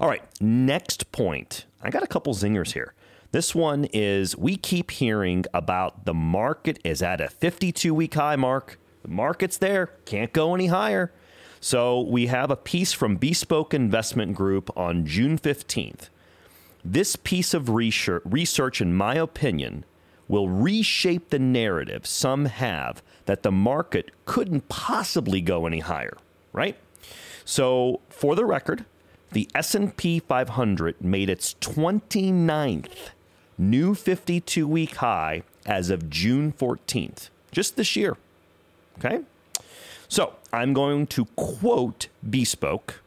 All 0.00 0.08
right, 0.08 0.22
next 0.40 1.12
point. 1.12 1.66
I 1.82 1.90
got 1.90 2.02
a 2.02 2.06
couple 2.06 2.34
zingers 2.34 2.72
here. 2.72 2.94
This 3.32 3.54
one 3.54 3.84
is 3.92 4.36
we 4.36 4.56
keep 4.56 4.90
hearing 4.90 5.44
about 5.54 6.04
the 6.04 6.14
market 6.14 6.78
is 6.82 7.02
at 7.02 7.20
a 7.20 7.28
52 7.28 7.94
week 7.94 8.14
high 8.14 8.36
mark. 8.36 8.78
The 9.02 9.08
market's 9.08 9.58
there, 9.58 9.86
can't 10.04 10.32
go 10.32 10.54
any 10.54 10.66
higher. 10.66 11.12
So 11.60 12.00
we 12.00 12.26
have 12.26 12.50
a 12.50 12.56
piece 12.56 12.92
from 12.92 13.16
Bespoke 13.16 13.74
Investment 13.74 14.34
Group 14.34 14.70
on 14.76 15.04
June 15.04 15.38
15th. 15.38 16.08
This 16.82 17.16
piece 17.16 17.52
of 17.52 17.68
research, 17.68 18.80
in 18.80 18.94
my 18.94 19.14
opinion, 19.14 19.84
will 20.30 20.48
reshape 20.48 21.30
the 21.30 21.38
narrative 21.40 22.06
some 22.06 22.44
have 22.44 23.02
that 23.26 23.42
the 23.42 23.50
market 23.50 24.12
couldn't 24.26 24.68
possibly 24.68 25.40
go 25.40 25.66
any 25.66 25.80
higher, 25.80 26.16
right? 26.52 26.76
So, 27.44 28.00
for 28.08 28.36
the 28.36 28.44
record, 28.44 28.84
the 29.32 29.48
S&P 29.56 30.20
500 30.20 31.00
made 31.00 31.28
its 31.28 31.54
29th 31.60 33.10
new 33.58 33.94
52-week 33.94 34.94
high 34.96 35.42
as 35.66 35.90
of 35.90 36.08
June 36.08 36.52
14th, 36.52 37.28
just 37.50 37.76
this 37.76 37.96
year. 37.96 38.16
Okay? 38.98 39.22
So, 40.08 40.36
I'm 40.52 40.72
going 40.72 41.08
to 41.08 41.24
quote 41.34 42.06
Bespoke 42.28 43.00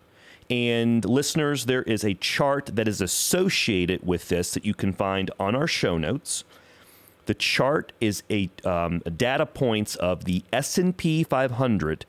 and 0.50 1.04
listeners, 1.06 1.66
there 1.66 1.84
is 1.84 2.04
a 2.04 2.14
chart 2.16 2.72
that 2.74 2.88
is 2.88 3.02
associated 3.02 4.06
with 4.06 4.30
this 4.30 4.54
that 4.54 4.66
you 4.66 4.74
can 4.74 4.94
find 4.94 5.32
on 5.40 5.56
our 5.56 5.68
show 5.68 5.98
notes. 5.98 6.44
The 7.26 7.34
chart 7.34 7.94
is 8.02 8.24
a 8.30 8.50
um, 8.66 9.00
data 9.00 9.46
points 9.46 9.96
of 9.96 10.26
the 10.26 10.44
S&P 10.52 11.24
500 11.24 12.06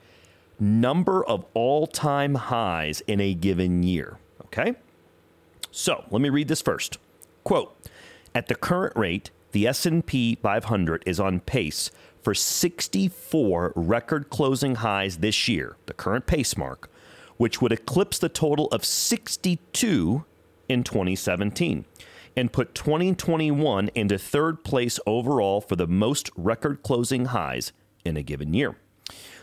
number 0.59 1.25
of 1.25 1.45
all-time 1.55 2.35
highs 2.35 3.01
in 3.03 3.21
a 3.21 3.35
given 3.35 3.83
year. 3.83 4.19
Okay, 4.47 4.75
so 5.71 6.05
let 6.11 6.21
me 6.21 6.31
read 6.31 6.49
this 6.49 6.63
first. 6.63 6.99
Quote: 7.45 7.77
At 8.35 8.49
the 8.49 8.55
current 8.55 8.97
rate, 8.97 9.31
the 9.53 9.67
S&P 9.67 10.37
500 10.37 11.03
is 11.07 11.21
on 11.21 11.41
pace 11.41 11.91
for 12.23 12.35
64 12.35 13.73
record 13.77 14.31
closing 14.31 14.77
highs 14.77 15.19
this 15.19 15.47
year, 15.47 15.77
the 15.87 15.93
current 15.93 16.27
pace 16.27 16.57
mark, 16.57 16.91
which 17.37 17.61
would 17.61 17.71
eclipse 17.71 18.19
the 18.19 18.29
total 18.29 18.67
of 18.69 18.85
62 18.85 20.25
in 20.69 20.83
2017 20.83 21.85
and 22.37 22.53
put 22.53 22.75
2021 22.75 23.91
into 23.95 24.19
third 24.19 24.65
place 24.65 24.99
overall 25.07 25.61
for 25.61 25.77
the 25.77 25.87
most 25.87 26.31
record 26.37 26.83
closing 26.83 27.27
highs 27.27 27.73
in 28.05 28.17
a 28.17 28.23
given 28.23 28.55
year. 28.55 28.77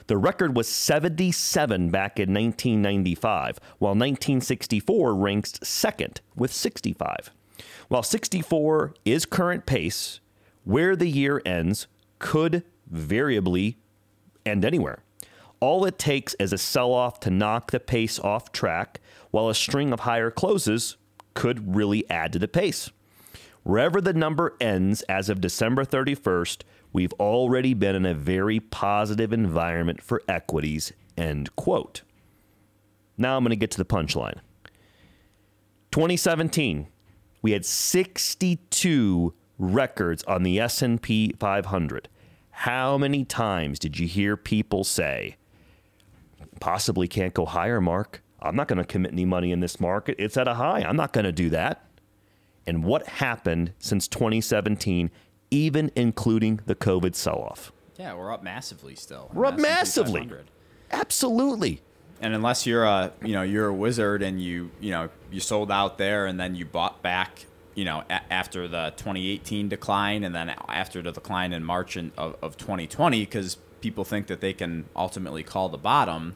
The 0.07 0.17
record 0.17 0.55
was 0.55 0.67
77 0.67 1.89
back 1.89 2.19
in 2.19 2.33
1995, 2.33 3.59
while 3.77 3.91
1964 3.91 5.15
ranks 5.15 5.53
second 5.63 6.21
with 6.35 6.51
65. 6.51 7.31
While 7.87 8.03
64 8.03 8.93
is 9.05 9.25
current 9.25 9.65
pace, 9.65 10.19
where 10.63 10.95
the 10.95 11.07
year 11.07 11.41
ends 11.45 11.87
could 12.19 12.63
variably 12.89 13.77
end 14.45 14.65
anywhere. 14.65 15.03
All 15.59 15.85
it 15.85 15.99
takes 15.99 16.33
is 16.35 16.51
a 16.51 16.57
sell 16.57 16.91
off 16.91 17.19
to 17.21 17.29
knock 17.29 17.71
the 17.71 17.79
pace 17.79 18.17
off 18.19 18.51
track, 18.51 18.99
while 19.29 19.47
a 19.47 19.55
string 19.55 19.93
of 19.93 20.01
higher 20.01 20.31
closes 20.31 20.97
could 21.33 21.75
really 21.75 22.09
add 22.09 22.33
to 22.33 22.39
the 22.39 22.47
pace. 22.47 22.91
Wherever 23.63 24.01
the 24.01 24.13
number 24.13 24.55
ends 24.59 25.01
as 25.03 25.29
of 25.29 25.39
December 25.41 25.85
31st, 25.85 26.63
we've 26.93 27.13
already 27.13 27.73
been 27.73 27.95
in 27.95 28.05
a 28.05 28.13
very 28.13 28.59
positive 28.59 29.31
environment 29.31 30.01
for 30.01 30.21
equities, 30.27 30.91
end 31.15 31.55
quote. 31.55 32.01
Now 33.17 33.37
I'm 33.37 33.43
going 33.43 33.51
to 33.51 33.55
get 33.55 33.71
to 33.71 33.77
the 33.77 33.85
punchline. 33.85 34.39
2017, 35.91 36.87
we 37.41 37.51
had 37.51 37.65
62 37.65 39.33
records 39.59 40.23
on 40.23 40.43
the 40.43 40.59
S&P 40.59 41.33
500. 41.39 42.09
How 42.49 42.97
many 42.97 43.25
times 43.25 43.77
did 43.77 43.99
you 43.99 44.07
hear 44.07 44.35
people 44.37 44.83
say, 44.83 45.35
possibly 46.59 47.07
can't 47.07 47.33
go 47.33 47.45
higher, 47.45 47.81
Mark? 47.81 48.23
I'm 48.41 48.55
not 48.55 48.67
going 48.67 48.77
to 48.77 48.85
commit 48.85 49.11
any 49.11 49.25
money 49.25 49.51
in 49.51 49.59
this 49.59 49.79
market. 49.79 50.15
It's 50.19 50.37
at 50.37 50.47
a 50.47 50.55
high. 50.55 50.81
I'm 50.81 50.95
not 50.95 51.13
going 51.13 51.25
to 51.25 51.31
do 51.31 51.49
that. 51.49 51.85
And 52.65 52.83
what 52.83 53.07
happened 53.07 53.73
since 53.79 54.07
2017, 54.07 55.09
even 55.49 55.91
including 55.95 56.59
the 56.65 56.75
COVID 56.75 57.15
sell 57.15 57.39
off? 57.39 57.71
Yeah, 57.97 58.13
we're 58.15 58.31
up 58.31 58.43
massively 58.43 58.95
still. 58.95 59.29
We're 59.33 59.45
up 59.45 59.59
massively. 59.59 60.29
Absolutely. 60.91 61.81
And 62.19 62.35
unless 62.35 62.65
you're 62.67 62.83
a 62.83 63.11
you 63.23 63.33
know 63.33 63.41
you're 63.41 63.67
a 63.67 63.73
wizard 63.73 64.21
and 64.21 64.41
you 64.41 64.71
you 64.79 64.91
know 64.91 65.09
you 65.31 65.39
sold 65.39 65.71
out 65.71 65.97
there 65.97 66.27
and 66.27 66.39
then 66.39 66.53
you 66.55 66.65
bought 66.65 67.01
back 67.01 67.45
you 67.73 67.83
know 67.83 68.03
a- 68.09 68.33
after 68.33 68.67
the 68.67 68.93
2018 68.97 69.69
decline 69.69 70.23
and 70.23 70.35
then 70.35 70.49
after 70.67 71.01
the 71.01 71.11
decline 71.11 71.51
in 71.51 71.63
March 71.63 71.97
in, 71.97 72.11
of, 72.17 72.35
of 72.41 72.57
2020 72.57 73.21
because 73.21 73.57
people 73.81 74.03
think 74.03 74.27
that 74.27 74.39
they 74.41 74.53
can 74.53 74.85
ultimately 74.95 75.41
call 75.43 75.69
the 75.69 75.77
bottom, 75.77 76.35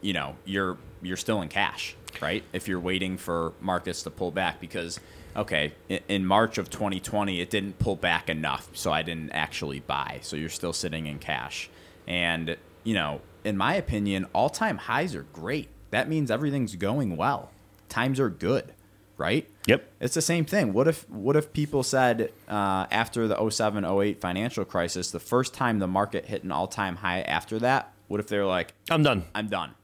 you 0.00 0.12
know 0.12 0.36
you're 0.44 0.76
you're 1.02 1.16
still 1.16 1.42
in 1.42 1.48
cash, 1.48 1.96
right? 2.20 2.44
If 2.52 2.68
you're 2.68 2.80
waiting 2.80 3.16
for 3.16 3.52
markets 3.60 4.02
to 4.04 4.10
pull 4.10 4.30
back 4.30 4.60
because 4.60 5.00
okay 5.36 5.72
in, 5.88 6.00
in 6.08 6.26
March 6.26 6.58
of 6.58 6.68
2020 6.70 7.40
it 7.40 7.50
didn't 7.50 7.78
pull 7.78 7.96
back 7.96 8.28
enough, 8.28 8.68
so 8.74 8.92
I 8.92 9.02
didn't 9.02 9.30
actually 9.30 9.80
buy, 9.80 10.18
so 10.22 10.36
you're 10.36 10.48
still 10.48 10.72
sitting 10.72 11.06
in 11.06 11.18
cash 11.18 11.70
and 12.06 12.56
you 12.84 12.94
know, 12.94 13.20
in 13.44 13.56
my 13.56 13.74
opinion, 13.74 14.26
all 14.32 14.50
time 14.50 14.78
highs 14.78 15.14
are 15.14 15.26
great. 15.32 15.68
That 15.90 16.08
means 16.08 16.30
everything's 16.30 16.76
going 16.76 17.16
well. 17.16 17.50
Times 17.88 18.20
are 18.20 18.30
good, 18.30 18.72
right? 19.16 19.48
Yep. 19.66 19.88
It's 20.00 20.14
the 20.14 20.22
same 20.22 20.44
thing. 20.44 20.72
What 20.72 20.88
if 20.88 21.08
what 21.08 21.36
if 21.36 21.52
people 21.52 21.82
said 21.82 22.32
uh, 22.48 22.86
after 22.90 23.28
the 23.28 23.50
07, 23.50 23.84
08 23.84 24.20
financial 24.20 24.64
crisis, 24.64 25.10
the 25.10 25.20
first 25.20 25.54
time 25.54 25.78
the 25.78 25.88
market 25.88 26.26
hit 26.26 26.44
an 26.44 26.52
all 26.52 26.66
time 26.66 26.96
high 26.96 27.22
after 27.22 27.58
that, 27.60 27.92
what 28.08 28.20
if 28.20 28.26
they're 28.26 28.46
like, 28.46 28.74
I'm 28.90 29.02
done. 29.02 29.24
I'm 29.34 29.48
done. 29.48 29.74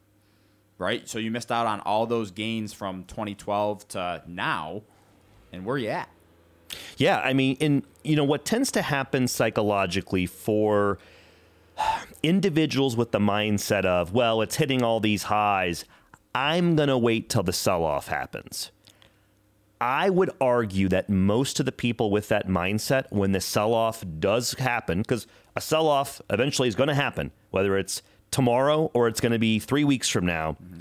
Right? 0.79 1.09
So 1.09 1.19
you 1.19 1.31
missed 1.31 1.51
out 1.51 1.67
on 1.67 1.81
all 1.81 2.07
those 2.07 2.31
gains 2.31 2.73
from 2.73 3.05
2012 3.05 3.89
to 3.89 4.23
now. 4.27 4.83
And 5.53 5.65
where 5.65 5.77
are 5.77 5.79
you 5.79 5.89
at? 5.89 6.09
Yeah, 6.97 7.19
I 7.21 7.33
mean, 7.33 7.57
in 7.61 7.85
you 8.03 8.17
know 8.17 8.25
what 8.25 8.45
tends 8.45 8.71
to 8.73 8.83
happen 8.83 9.29
psychologically 9.29 10.27
for 10.27 10.99
individuals 12.23 12.97
with 12.97 13.13
the 13.13 13.19
mindset 13.19 13.85
of, 13.85 14.13
well, 14.13 14.43
it's 14.43 14.57
hitting 14.57 14.83
all 14.83 15.01
these 15.01 15.25
highs. 15.25 15.85
I'm 16.35 16.77
going 16.77 16.89
to 16.89 16.99
wait 16.99 17.29
till 17.29 17.43
the 17.43 17.53
sell 17.53 17.85
off 17.85 18.09
happens. 18.09 18.71
I 19.81 20.09
would 20.09 20.31
argue 20.41 20.89
that 20.89 21.11
most 21.11 21.61
of 21.61 21.67
the 21.67 21.73
people 21.73 22.11
with 22.11 22.29
that 22.29 22.49
mindset, 22.49 23.05
when 23.11 23.33
the 23.33 23.41
sell 23.41 23.75
off 23.75 24.05
does 24.19 24.55
happen, 24.55 24.99
because 24.99 25.27
a 25.55 25.61
sell 25.61 25.87
off 25.87 26.21
eventually 26.31 26.69
is 26.69 26.75
going 26.75 26.89
to 26.89 26.95
happen, 26.95 27.31
whether 27.51 27.77
it's 27.77 28.03
tomorrow 28.31 28.91
or 28.95 29.09
it's 29.09 29.21
going 29.21 29.33
to 29.33 29.39
be 29.39 29.59
three 29.59 29.85
weeks 29.85 30.09
from 30.09 30.27
now, 30.27 30.53
mm-hmm. 30.53 30.81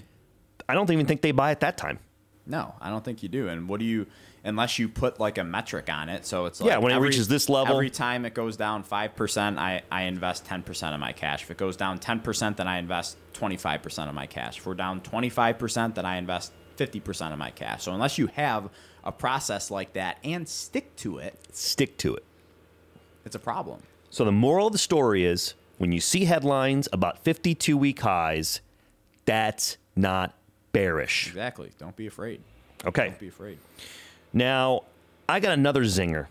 I 0.68 0.74
don't 0.74 0.90
even 0.92 1.06
think 1.06 1.22
they 1.22 1.32
buy 1.32 1.52
at 1.52 1.60
that 1.62 1.78
time. 1.78 2.00
No, 2.48 2.76
I 2.82 2.90
don't 2.90 3.04
think 3.04 3.24
you 3.24 3.30
do. 3.30 3.48
And 3.48 3.68
what 3.68 3.80
do 3.80 3.86
you, 3.86 4.06
unless 4.44 4.78
you 4.78 4.88
put 4.88 5.20
like 5.20 5.38
a 5.40 5.44
metric 5.44 5.90
on 5.90 6.10
it? 6.10 6.26
So 6.28 6.46
it's 6.46 6.62
like 6.62 6.70
Yeah, 6.70 6.78
when 6.78 6.92
it 6.92 6.98
reaches 6.98 7.28
this 7.28 7.50
level- 7.50 7.74
every 7.76 7.90
time 7.90 8.24
it 8.26 8.34
goes 8.36 8.56
down 8.56 8.84
five 8.84 9.16
percent, 9.16 9.58
I 9.58 9.82
I 9.92 10.04
invest 10.04 10.46
ten 10.46 10.62
percent 10.62 10.94
of 10.94 11.00
my 11.00 11.12
cash. 11.12 11.42
If 11.44 11.52
it 11.52 11.58
goes 11.58 11.76
down 11.76 11.98
ten 12.00 12.20
percent, 12.20 12.58
then 12.58 12.68
I 12.68 12.78
invest 12.78 13.18
twenty 13.34 13.58
five 13.58 13.82
percent 13.82 14.10
of 14.10 14.16
my 14.16 14.28
cash. 14.28 14.58
If 14.60 14.66
we're 14.68 14.76
down 14.76 15.02
twenty 15.02 15.30
five 15.30 15.58
percent, 15.58 15.96
then 15.96 16.06
I 16.06 16.18
invest 16.18 16.52
fifty 16.76 17.00
percent 17.00 17.34
of 17.34 17.40
my 17.40 17.50
cash. 17.50 17.84
So 17.84 17.94
unless 17.94 18.18
you 18.20 18.28
have 18.28 18.70
a 19.04 19.12
process 19.12 19.72
like 19.72 19.94
that 19.94 20.18
and 20.24 20.48
stick 20.48 20.96
to 20.98 21.18
it, 21.20 21.36
Stick 21.52 21.98
to 22.00 22.16
it. 22.16 22.24
it's 23.26 23.36
a 23.36 23.40
problem. 23.40 23.82
So 24.12 24.24
the 24.24 24.32
moral 24.32 24.68
of 24.68 24.74
the 24.74 24.80
story 24.80 25.26
is 25.26 25.56
when 25.78 25.92
you 25.92 26.00
see 26.00 26.26
headlines 26.26 26.88
about 26.94 27.20
52 27.20 27.78
week 27.78 28.02
highs, 28.02 28.62
that's 29.26 29.78
not 29.96 30.36
bearish. 30.72 31.28
Exactly. 31.28 31.72
Don't 31.78 31.96
be 31.96 32.08
afraid. 32.08 32.42
Okay. 32.86 33.10
Don't 33.10 33.20
be 33.20 33.28
afraid. 33.28 33.58
Now, 34.34 34.84
I 35.28 35.40
got 35.40 35.54
another 35.54 35.84
zinger. 35.84 36.28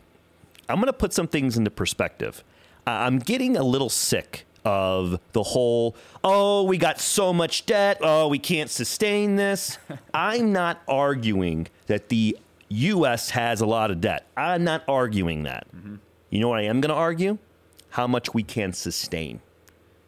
I'm 0.69 0.77
going 0.77 0.87
to 0.87 0.93
put 0.93 1.13
some 1.13 1.27
things 1.27 1.57
into 1.57 1.71
perspective. 1.71 2.45
I'm 2.87 3.19
getting 3.19 3.57
a 3.57 3.63
little 3.63 3.89
sick 3.89 4.47
of 4.65 5.21
the 5.33 5.43
whole, 5.43 5.95
oh, 6.23 6.63
we 6.65 6.79
got 6.79 7.01
so 7.01 7.33
much 7.33 7.67
debt. 7.67 7.99
Oh, 8.01 8.29
we 8.29 8.39
can't 8.39 8.71
sustain 8.71 9.37
this. 9.37 9.79
I'm 10.15 10.53
not 10.53 10.83
arguing 10.89 11.69
that 11.87 12.09
the 12.09 12.39
U.S. 12.69 13.31
has 13.31 13.61
a 13.61 13.67
lot 13.67 13.91
of 13.91 14.01
debt. 14.01 14.27
I'm 14.37 14.65
not 14.65 14.85
arguing 14.89 15.43
that. 15.45 15.67
Mm-hmm. 15.75 15.97
You 16.31 16.41
know 16.41 16.49
what 16.49 16.61
I 16.61 16.65
am 16.65 16.81
going 16.81 16.91
to 16.91 16.95
argue? 16.95 17.39
How 17.95 18.09
much 18.09 18.35
we 18.35 18.43
can 18.43 18.73
sustain. 18.73 19.41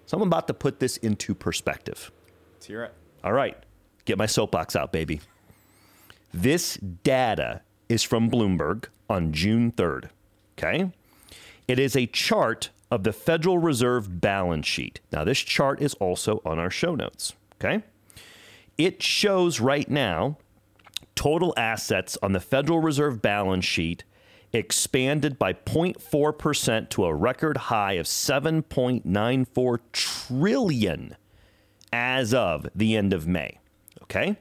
So 0.06 0.16
I'm 0.16 0.22
about 0.24 0.48
to 0.48 0.54
put 0.54 0.80
this 0.80 0.96
into 0.96 1.36
perspective. 1.36 2.10
Let's 2.54 2.66
hear 2.66 2.82
it. 2.82 2.92
All 3.22 3.32
right, 3.32 3.56
get 4.06 4.18
my 4.18 4.26
soapbox 4.26 4.74
out, 4.74 4.90
baby. 4.90 5.20
This 6.34 6.78
data 6.78 7.60
is 7.88 8.02
from 8.02 8.28
Bloomberg 8.28 8.86
on 9.08 9.32
June 9.32 9.70
3rd. 9.70 10.08
Okay. 10.58 10.90
It 11.68 11.78
is 11.78 11.94
a 11.94 12.06
chart 12.06 12.70
of 12.90 13.04
the 13.04 13.12
Federal 13.12 13.58
Reserve 13.58 14.20
balance 14.20 14.66
sheet. 14.66 14.98
Now, 15.12 15.22
this 15.22 15.38
chart 15.38 15.80
is 15.80 15.94
also 15.94 16.42
on 16.44 16.58
our 16.58 16.70
show 16.70 16.96
notes. 16.96 17.34
Okay. 17.60 17.84
It 18.76 19.00
shows 19.00 19.60
right 19.60 19.88
now 19.88 20.38
total 21.14 21.54
assets 21.56 22.18
on 22.20 22.32
the 22.32 22.40
Federal 22.40 22.80
Reserve 22.80 23.22
balance 23.22 23.64
sheet 23.64 24.02
expanded 24.52 25.38
by 25.38 25.52
0.4% 25.52 26.88
to 26.90 27.04
a 27.04 27.14
record 27.14 27.56
high 27.56 27.94
of 27.94 28.06
7.94 28.06 29.78
trillion 29.92 31.16
as 31.92 32.34
of 32.34 32.68
the 32.74 32.96
end 32.96 33.12
of 33.12 33.26
May. 33.26 33.58
Okay? 34.02 34.36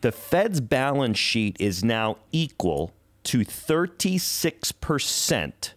The 0.00 0.12
Fed's 0.12 0.60
balance 0.60 1.18
sheet 1.18 1.56
is 1.60 1.84
now 1.84 2.16
equal 2.32 2.92
to 3.24 3.40
36% 3.40 5.72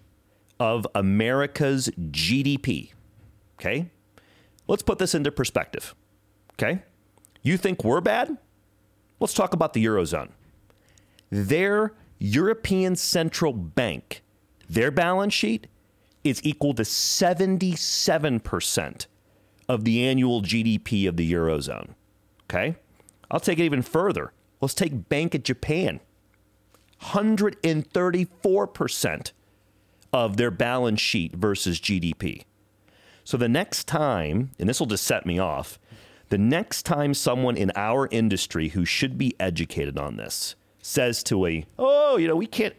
of 0.59 0.87
America's 0.95 1.89
GDP. 1.97 2.91
Okay? 3.59 3.89
Let's 4.67 4.83
put 4.83 4.99
this 4.99 5.13
into 5.13 5.31
perspective. 5.31 5.93
Okay? 6.53 6.83
You 7.41 7.57
think 7.57 7.83
we're 7.83 8.01
bad? 8.01 8.37
Let's 9.19 9.33
talk 9.33 9.53
about 9.53 9.73
the 9.73 9.85
Eurozone. 9.85 10.29
Their 11.29 11.93
European 12.25 12.95
Central 12.95 13.51
Bank, 13.51 14.23
their 14.69 14.91
balance 14.91 15.33
sheet 15.33 15.67
is 16.23 16.39
equal 16.45 16.73
to 16.73 16.83
77% 16.83 19.07
of 19.67 19.83
the 19.83 20.07
annual 20.07 20.41
GDP 20.41 21.09
of 21.09 21.17
the 21.17 21.33
Eurozone. 21.33 21.95
Okay? 22.45 22.77
I'll 23.29 23.41
take 23.41 23.59
it 23.59 23.65
even 23.65 23.81
further. 23.81 24.31
Let's 24.61 24.73
take 24.73 25.09
Bank 25.09 25.35
of 25.35 25.43
Japan. 25.43 25.99
134% 27.01 29.31
of 30.13 30.37
their 30.37 30.51
balance 30.51 31.01
sheet 31.01 31.35
versus 31.35 31.81
GDP. 31.81 32.45
So 33.25 33.35
the 33.35 33.49
next 33.49 33.85
time, 33.85 34.51
and 34.57 34.69
this 34.69 34.79
will 34.79 34.87
just 34.87 35.03
set 35.03 35.25
me 35.25 35.39
off, 35.39 35.77
the 36.29 36.37
next 36.37 36.83
time 36.83 37.13
someone 37.13 37.57
in 37.57 37.73
our 37.75 38.07
industry 38.11 38.69
who 38.69 38.85
should 38.85 39.17
be 39.17 39.35
educated 39.41 39.97
on 39.97 40.15
this 40.15 40.55
says 40.83 41.23
to 41.23 41.47
a, 41.47 41.65
"Oh, 41.79 42.17
you 42.17 42.27
know, 42.27 42.35
we 42.35 42.45
can't 42.45 42.75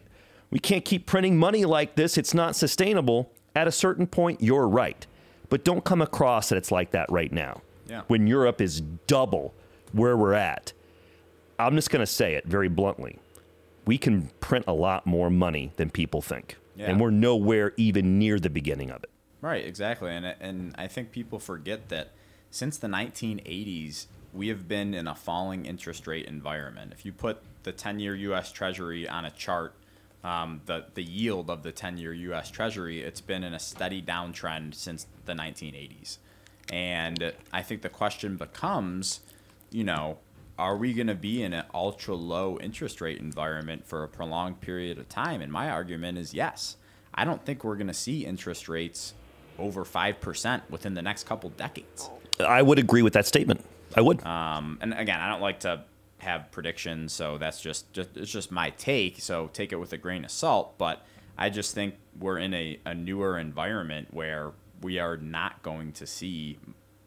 we 0.49 0.59
can't 0.59 0.85
keep 0.85 1.05
printing 1.05 1.37
money 1.37 1.65
like 1.65 1.95
this. 1.95 2.17
It's 2.17 2.33
not 2.33 2.55
sustainable." 2.55 3.31
At 3.53 3.67
a 3.67 3.71
certain 3.71 4.07
point, 4.07 4.41
you're 4.41 4.67
right. 4.67 5.05
But 5.49 5.63
don't 5.63 5.83
come 5.83 6.01
across 6.01 6.49
that 6.49 6.57
it's 6.57 6.71
like 6.71 6.91
that 6.91 7.11
right 7.11 7.31
now. 7.31 7.61
Yeah. 7.87 8.01
When 8.07 8.27
Europe 8.27 8.61
is 8.61 8.81
double 8.81 9.53
where 9.91 10.17
we're 10.17 10.33
at. 10.33 10.73
I'm 11.57 11.75
just 11.75 11.89
going 11.89 12.01
to 12.01 12.11
say 12.11 12.33
it 12.33 12.45
very 12.45 12.67
bluntly. 12.67 13.17
We 13.85 13.97
can 13.97 14.29
print 14.41 14.65
a 14.67 14.73
lot 14.73 15.05
more 15.05 15.29
money 15.29 15.71
than 15.77 15.89
people 15.89 16.21
think. 16.21 16.57
Yeah. 16.75 16.89
And 16.89 16.99
we're 16.99 17.11
nowhere 17.11 17.73
even 17.77 18.19
near 18.19 18.39
the 18.39 18.49
beginning 18.49 18.91
of 18.91 19.03
it. 19.03 19.09
Right, 19.41 19.65
exactly. 19.65 20.11
And 20.11 20.25
and 20.25 20.73
I 20.77 20.87
think 20.87 21.11
people 21.11 21.39
forget 21.39 21.89
that 21.89 22.11
since 22.49 22.77
the 22.77 22.87
1980s, 22.87 24.07
we 24.35 24.49
have 24.49 24.67
been 24.67 24.93
in 24.93 25.07
a 25.07 25.15
falling 25.15 25.65
interest 25.65 26.07
rate 26.07 26.25
environment. 26.25 26.91
If 26.93 27.05
you 27.05 27.13
put 27.13 27.41
the 27.63 27.71
10-year 27.71 28.15
U.S. 28.15 28.51
Treasury 28.51 29.07
on 29.07 29.25
a 29.25 29.31
chart, 29.31 29.73
um, 30.23 30.61
the 30.65 30.85
the 30.93 31.03
yield 31.03 31.49
of 31.49 31.63
the 31.63 31.71
10-year 31.71 32.13
U.S. 32.13 32.51
Treasury, 32.51 33.01
it's 33.01 33.21
been 33.21 33.43
in 33.43 33.53
a 33.53 33.59
steady 33.59 34.01
downtrend 34.01 34.75
since 34.75 35.07
the 35.25 35.33
1980s. 35.33 36.17
And 36.71 37.33
I 37.53 37.61
think 37.61 37.81
the 37.83 37.89
question 37.89 38.35
becomes, 38.35 39.21
you 39.71 39.83
know, 39.83 40.17
are 40.57 40.75
we 40.75 40.93
going 40.93 41.07
to 41.07 41.15
be 41.15 41.43
in 41.43 41.53
an 41.53 41.65
ultra 41.73 42.15
low 42.15 42.57
interest 42.59 43.01
rate 43.01 43.19
environment 43.19 43.85
for 43.85 44.03
a 44.03 44.07
prolonged 44.07 44.61
period 44.61 44.97
of 44.97 45.07
time? 45.07 45.41
And 45.41 45.51
my 45.51 45.69
argument 45.69 46.17
is 46.17 46.33
yes. 46.33 46.77
I 47.13 47.23
don't 47.23 47.45
think 47.45 47.63
we're 47.63 47.75
going 47.75 47.87
to 47.87 47.93
see 47.93 48.25
interest 48.25 48.67
rates 48.67 49.13
over 49.59 49.85
5% 49.85 50.61
within 50.69 50.95
the 50.95 51.01
next 51.01 51.25
couple 51.25 51.49
decades. 51.51 52.09
I 52.39 52.61
would 52.61 52.79
agree 52.79 53.01
with 53.01 53.13
that 53.13 53.25
statement. 53.25 53.63
I 53.95 54.01
would. 54.01 54.25
Um, 54.25 54.77
and 54.81 54.93
again, 54.93 55.19
I 55.19 55.29
don't 55.29 55.41
like 55.41 55.61
to 55.61 55.83
have 56.19 56.51
predictions, 56.51 57.13
so 57.13 57.37
that's 57.37 57.61
just, 57.61 57.91
just 57.93 58.15
it's 58.15 58.31
just 58.31 58.51
my 58.51 58.71
take. 58.71 59.19
So 59.19 59.49
take 59.53 59.71
it 59.71 59.77
with 59.77 59.93
a 59.93 59.97
grain 59.97 60.25
of 60.25 60.31
salt. 60.31 60.77
But 60.77 61.05
I 61.37 61.49
just 61.49 61.73
think 61.73 61.95
we're 62.19 62.37
in 62.37 62.53
a, 62.53 62.79
a 62.85 62.93
newer 62.93 63.37
environment 63.39 64.09
where 64.11 64.51
we 64.81 64.99
are 64.99 65.17
not 65.17 65.61
going 65.63 65.93
to 65.93 66.07
see 66.07 66.57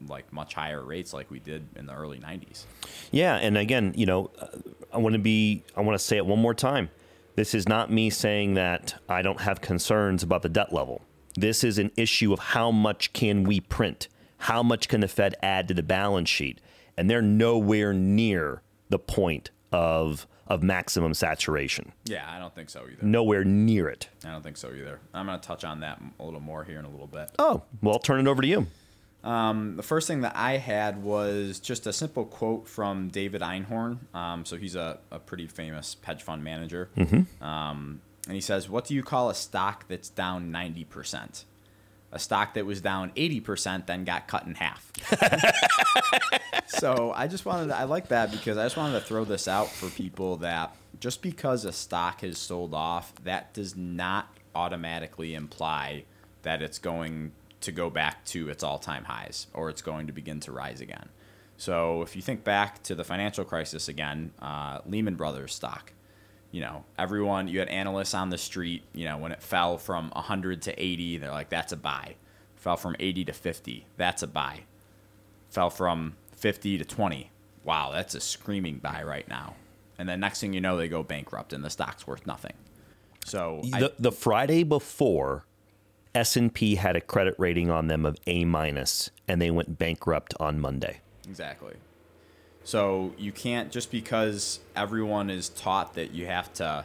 like 0.07 0.33
much 0.33 0.55
higher 0.55 0.83
rates 0.83 1.13
like 1.13 1.31
we 1.31 1.39
did 1.39 1.67
in 1.77 1.87
the 1.87 1.95
early 1.95 2.19
90s. 2.19 2.65
Yeah, 3.11 3.37
and 3.37 3.59
again, 3.59 3.93
you 3.97 4.07
know, 4.07 4.31
uh, 4.41 4.47
I 4.93 4.99
want 4.99 5.15
to 5.15 5.19
be 5.19 5.65
I 5.77 5.81
want 5.81 5.99
to 5.99 6.05
say 6.05 6.17
it 6.17 6.27
one 6.27 6.39
more 6.39 6.55
time. 6.55 6.91
This 7.35 7.55
is 7.55 7.69
not 7.69 7.91
me 7.91 8.11
saying 8.11 8.55
that 8.55 9.01
I 9.09 9.23
don't 9.23 9.41
have 9.41 9.61
concerns 9.61 10.23
about 10.23 10.43
the 10.43 10.49
debt 10.49 10.73
level. 10.73 11.03
This 11.37 11.63
is 11.63 11.79
an 11.79 11.93
issue 11.97 12.33
of 12.33 12.39
how 12.39 12.71
much 12.71 13.13
can 13.13 13.45
we 13.45 13.61
print? 13.61 14.09
How 14.39 14.63
much 14.63 14.89
can 14.89 15.01
the 15.01 15.09
Fed 15.09 15.37
add 15.43 15.69
to 15.69 15.75
the 15.75 15.83
balance 15.83 16.29
sheet? 16.29 16.61
And 16.99 17.09
they're 17.09 17.23
nowhere 17.23 17.93
near 17.95 18.63
the 18.91 18.99
point 18.99 19.51
of 19.73 20.27
of 20.49 20.63
maximum 20.63 21.13
saturation. 21.15 21.93
Yeah, 22.05 22.25
I 22.29 22.39
don't 22.39 22.55
think 22.55 22.71
so 22.71 22.81
either. 22.91 23.03
Nowhere 23.03 23.45
near 23.45 23.89
it. 23.89 24.09
I 24.25 24.31
don't 24.31 24.43
think 24.43 24.57
so 24.57 24.73
either. 24.73 24.99
I'm 25.13 25.27
going 25.27 25.39
to 25.39 25.47
touch 25.47 25.63
on 25.63 25.81
that 25.81 26.01
a 26.19 26.25
little 26.25 26.41
more 26.41 26.65
here 26.65 26.79
in 26.79 26.87
a 26.87 26.91
little 26.91 27.07
bit. 27.07 27.31
Oh, 27.39 27.63
well, 27.83 27.95
I'll 27.95 28.01
turn 28.01 28.19
it 28.19 28.29
over 28.29 28.41
to 28.41 28.49
you. 28.49 28.67
Um, 29.23 29.77
the 29.77 29.83
first 29.83 30.09
thing 30.09 30.23
that 30.23 30.35
I 30.35 30.57
had 30.57 31.03
was 31.03 31.61
just 31.61 31.87
a 31.87 31.93
simple 31.93 32.25
quote 32.25 32.67
from 32.67 33.09
David 33.09 33.43
Einhorn. 33.43 33.99
Um, 34.15 34.47
so 34.47 34.57
he's 34.57 34.75
a, 34.75 34.99
a 35.11 35.19
pretty 35.19 35.47
famous 35.47 35.97
hedge 36.03 36.23
fund 36.23 36.43
manager. 36.43 36.89
Um, 37.43 38.01
and 38.27 38.35
he 38.35 38.41
says, 38.41 38.69
What 38.71 38.87
do 38.87 38.95
you 38.95 39.03
call 39.03 39.29
a 39.29 39.35
stock 39.35 39.87
that's 39.87 40.09
down 40.09 40.51
90%? 40.51 41.45
A 42.11 42.19
stock 42.19 42.55
that 42.55 42.65
was 42.65 42.81
down 42.81 43.11
80% 43.11 43.87
then 43.87 44.05
got 44.05 44.29
cut 44.29 44.47
in 44.47 44.55
half. 44.55 44.91
so 46.67 47.13
I 47.15 47.27
just 47.27 47.45
wanted 47.45 47.69
to, 47.69 47.77
I 47.77 47.85
like 47.85 48.09
that 48.09 48.31
because 48.31 48.57
I 48.57 48.65
just 48.65 48.77
wanted 48.77 48.99
to 48.99 49.05
throw 49.05 49.25
this 49.25 49.47
out 49.47 49.69
for 49.69 49.91
people 49.91 50.39
that 50.39 50.75
just 51.01 51.21
because 51.21 51.65
a 51.65 51.73
stock 51.73 52.23
has 52.23 52.39
sold 52.39 52.75
off, 52.75 53.15
that 53.25 53.53
does 53.53 53.77
not 53.77 54.35
automatically 54.55 55.35
imply 55.35 56.05
that 56.43 56.63
it's 56.63 56.79
going 56.79 57.33
to 57.61 57.73
go 57.73 57.91
back 57.91 58.25
to 58.25 58.49
its 58.49 58.63
all 58.63 58.79
time 58.79 59.05
highs 59.05 59.49
or 59.53 59.69
it's 59.69 59.83
going 59.83 60.07
to 60.07 60.13
begin 60.13 60.41
to 60.41 60.53
rise 60.53 60.81
again. 60.81 61.09
So 61.57 62.03
if 62.03 62.15
you 62.15 62.23
think 62.23 62.45
back 62.45 62.83
to 62.85 62.95
the 62.95 63.05
financial 63.05 63.45
crisis 63.45 63.89
again, 63.89 64.31
uh, 64.41 64.79
Lehman 64.87 65.17
Brothers 65.17 65.55
stock, 65.55 65.93
you 66.51 66.61
know, 66.61 66.85
everyone, 66.99 67.49
you 67.49 67.59
had 67.59 67.69
analysts 67.69 68.15
on 68.15 68.31
the 68.31 68.39
street, 68.39 68.83
you 68.95 69.05
know, 69.05 69.19
when 69.19 69.33
it 69.33 69.43
fell 69.43 69.79
from 69.79 70.11
100 70.11 70.63
to 70.63 70.83
80, 70.83 71.19
they're 71.19 71.31
like, 71.31 71.51
that's 71.51 71.73
a 71.73 71.77
buy. 71.77 72.15
Fell 72.57 72.77
from 72.77 72.97
80 72.99 73.27
to 73.27 73.33
50, 73.33 73.87
that's 73.97 74.23
a 74.23 74.27
buy. 74.27 74.61
Fell 75.51 75.71
from 75.71 76.17
50 76.37 76.79
to 76.79 76.85
20, 76.85 77.31
wow, 77.65 77.91
that's 77.93 78.15
a 78.15 78.21
screaming 78.21 78.79
buy 78.79 79.03
right 79.03 79.29
now. 79.29 79.55
And 79.99 80.09
then 80.09 80.21
next 80.21 80.41
thing 80.41 80.53
you 80.53 80.61
know, 80.61 80.77
they 80.77 80.89
go 80.89 81.03
bankrupt 81.03 81.53
and 81.53 81.65
the 81.65 81.71
stock's 81.71 82.07
worth 82.07 82.27
nothing. 82.27 82.55
So 83.25 83.63
I- 83.73 83.81
The, 83.81 83.93
the 83.99 84.13
Friday 84.13 84.63
before, 84.63 85.45
S&P 86.15 86.77
had 86.77 86.97
a 86.97 87.01
credit 87.01 87.35
rating 87.39 87.71
on 87.71 87.89
them 87.89 88.07
of 88.07 88.17
A 88.27 88.45
minus, 88.45 89.11
and 89.29 89.41
they 89.43 89.51
went 89.51 89.79
bankrupt 89.79 90.35
on 90.41 90.59
Monday. 90.59 91.01
Exactly. 91.29 91.75
So 92.69 93.15
you 93.17 93.33
can't 93.33 93.73
just 93.73 93.91
because 93.91 94.61
everyone 94.77 95.31
is 95.31 95.49
taught 95.49 95.95
that 95.95 96.13
you 96.13 96.27
have 96.27 96.53
to 96.55 96.85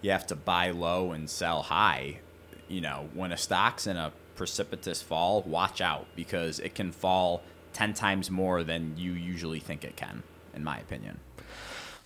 you 0.00 0.12
have 0.12 0.28
to 0.28 0.36
buy 0.36 0.70
low 0.70 1.10
and 1.10 1.28
sell 1.28 1.62
high, 1.62 2.20
you 2.68 2.80
know, 2.80 3.08
when 3.14 3.32
a 3.32 3.36
stock's 3.36 3.88
in 3.88 3.96
a 3.96 4.12
precipitous 4.36 5.02
fall, 5.02 5.42
watch 5.42 5.80
out 5.80 6.06
because 6.14 6.60
it 6.60 6.76
can 6.76 6.92
fall 6.92 7.42
10 7.72 7.94
times 7.94 8.30
more 8.30 8.62
than 8.62 8.96
you 8.96 9.10
usually 9.10 9.58
think 9.58 9.82
it 9.82 9.96
can 9.96 10.22
in 10.54 10.62
my 10.62 10.78
opinion. 10.78 11.18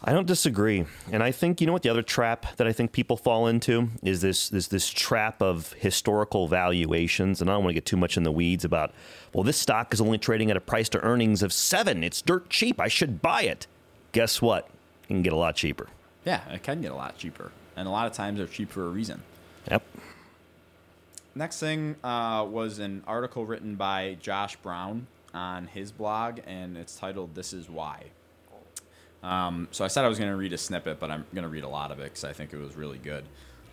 I 0.03 0.13
don't 0.13 0.29
disagree, 0.29 0.85
and 1.11 1.25
I 1.25 1.33
think 1.33 1.61
you 1.61 1.67
know 1.67 1.73
what 1.73 1.83
the 1.83 1.89
other 1.89 2.03
trap 2.03 2.57
that 2.57 2.69
I 2.69 2.73
think 2.73 2.93
people 2.93 3.17
fall 3.17 3.49
into 3.49 3.89
is 4.01 4.21
this 4.21 4.49
this 4.49 4.69
this 4.69 4.89
trap 4.89 5.43
of 5.43 5.73
historical 5.73 6.47
valuations, 6.47 7.41
and 7.41 7.51
I 7.51 7.55
don't 7.55 7.65
want 7.65 7.71
to 7.71 7.75
get 7.75 7.85
too 7.85 7.97
much 7.97 8.17
in 8.17 8.23
the 8.23 8.31
weeds 8.31 8.65
about. 8.65 8.93
Well, 9.35 9.43
this 9.43 9.57
stock 9.57 9.93
is 9.93 10.01
only 10.01 10.19
trading 10.19 10.53
at 10.53 10.57
a 10.57 10.61
price 10.61 10.89
to 10.91 11.01
earnings 11.01 11.43
of 11.43 11.53
seven. 11.53 12.05
It's 12.05 12.23
dirt 12.23 12.49
cheap. 12.49 12.81
I 12.81 12.87
should 12.87 13.21
buy 13.21 13.43
it. 13.43 13.67
Guess 14.13 14.41
what? 14.41 14.69
You 15.09 15.17
can 15.17 15.23
get 15.23 15.33
a 15.33 15.37
lot 15.37 15.57
cheaper. 15.57 15.89
Yeah, 16.25 16.49
it 16.49 16.63
can 16.63 16.81
get 16.81 16.93
a 16.93 16.97
lot 16.97 17.19
cheaper. 17.19 17.51
And 17.77 17.89
a 17.89 17.91
lot 17.91 18.07
of 18.07 18.13
times 18.13 18.39
they're 18.39 18.47
cheap 18.47 18.71
for 18.71 18.87
a 18.87 18.91
reason. 18.91 19.23
Yep. 19.69 19.83
Next 21.35 21.59
thing 21.59 21.97
uh, 22.05 22.47
was 22.49 22.79
an 22.79 23.03
article 23.07 23.47
written 23.47 23.75
by 23.75 24.17
Josh 24.21 24.55
Brown 24.57 25.09
on 25.35 25.67
his 25.67 25.91
blog, 25.91 26.39
and 26.47 26.77
it's 26.77 26.95
titled 26.95 27.35
"This 27.35 27.53
Is 27.53 27.69
Why." 27.69 28.05
Um, 29.23 29.69
so 29.71 29.85
I 29.85 29.89
said 29.89 30.05
I 30.05 30.09
was 30.09 30.19
going 30.19 30.31
to 30.31 30.37
read 30.37 30.53
a 30.53 30.59
snippet, 30.59 31.01
but 31.01 31.11
I'm 31.11 31.25
going 31.35 31.43
to 31.43 31.49
read 31.49 31.65
a 31.65 31.69
lot 31.69 31.91
of 31.91 31.99
it 31.99 32.05
because 32.05 32.25
I 32.25 32.33
think 32.33 32.53
it 32.53 32.59
was 32.59 32.77
really 32.77 32.99
good. 32.99 33.25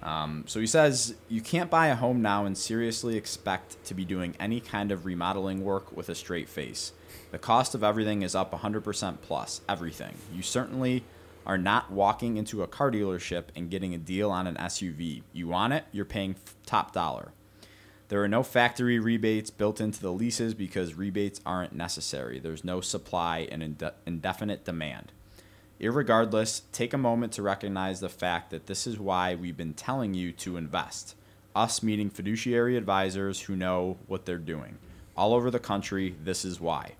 Um, 0.01 0.43
so 0.47 0.60
he 0.60 0.67
says, 0.67 1.15
You 1.29 1.41
can't 1.41 1.69
buy 1.69 1.88
a 1.88 1.95
home 1.95 2.21
now 2.21 2.45
and 2.45 2.58
seriously 2.58 3.17
expect 3.17 3.84
to 3.86 3.93
be 3.93 4.05
doing 4.05 4.36
any 4.39 4.60
kind 4.60 4.91
of 4.91 5.05
remodeling 5.05 5.63
work 5.63 5.95
with 5.95 6.10
a 6.10 6.15
straight 6.15 6.49
face. 6.49 6.93
The 7.31 7.39
cost 7.39 7.75
of 7.75 7.84
everything 7.84 8.21
is 8.21 8.36
up 8.36 8.51
100% 8.51 9.17
plus, 9.21 9.62
everything. 9.67 10.15
You 10.34 10.41
certainly 10.41 11.03
are 11.45 11.58
not 11.58 11.91
walking 11.91 12.38
into 12.38 12.63
a 12.63 12.67
car 12.67 12.91
dealership 12.91 13.45
and 13.55 13.69
getting 13.69 13.93
a 13.93 13.99
deal 13.99 14.31
on 14.31 14.47
an 14.47 14.55
SUV. 14.55 15.21
You 15.31 15.47
want 15.47 15.73
it, 15.73 15.86
you're 15.91 16.05
paying 16.05 16.36
top 16.65 16.91
dollar. 16.91 17.31
There 18.08 18.23
are 18.23 18.27
no 18.27 18.43
factory 18.43 18.99
rebates 18.99 19.49
built 19.49 19.81
into 19.81 20.01
the 20.01 20.12
leases 20.12 20.53
because 20.53 20.93
rebates 20.93 21.41
aren't 21.45 21.73
necessary. 21.73 22.39
There's 22.39 22.63
no 22.63 22.79
supply 22.81 23.47
and 23.51 23.63
inde- 23.63 23.93
indefinite 24.05 24.63
demand. 24.63 25.12
Irregardless, 25.79 26.61
take 26.71 26.93
a 26.93 26.97
moment 26.97 27.33
to 27.33 27.41
recognize 27.41 27.99
the 27.99 28.07
fact 28.07 28.49
that 28.51 28.67
this 28.67 28.88
is 28.88 28.97
why 28.97 29.35
we've 29.35 29.57
been 29.57 29.73
telling 29.73 30.13
you 30.13 30.31
to 30.31 30.55
invest. 30.55 31.15
Us 31.53 31.83
meeting 31.83 32.09
fiduciary 32.09 32.77
advisors 32.77 33.41
who 33.41 33.57
know 33.57 33.97
what 34.07 34.25
they're 34.25 34.38
doing. 34.38 34.77
All 35.17 35.33
over 35.33 35.51
the 35.51 35.59
country, 35.59 36.15
this 36.23 36.45
is 36.45 36.61
why. 36.61 36.93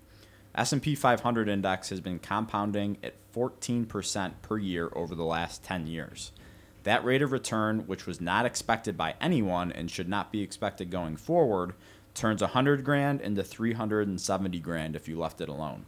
S&P 0.54 0.94
500 0.94 1.48
index 1.48 1.88
has 1.88 2.00
been 2.00 2.18
compounding 2.18 2.98
at 3.02 3.14
14% 3.34 4.32
per 4.42 4.58
year 4.58 4.90
over 4.94 5.14
the 5.14 5.24
last 5.24 5.64
10 5.64 5.86
years. 5.86 6.32
That 6.82 7.04
rate 7.04 7.22
of 7.22 7.32
return, 7.32 7.80
which 7.86 8.06
was 8.06 8.20
not 8.20 8.46
expected 8.46 8.96
by 8.96 9.14
anyone 9.20 9.72
and 9.72 9.90
should 9.90 10.08
not 10.08 10.32
be 10.32 10.42
expected 10.42 10.90
going 10.90 11.16
forward, 11.16 11.74
turns 12.14 12.42
100 12.42 12.84
grand 12.84 13.20
into 13.20 13.42
370 13.42 14.60
grand 14.60 14.96
if 14.96 15.08
you 15.08 15.18
left 15.18 15.40
it 15.40 15.48
alone. 15.48 15.86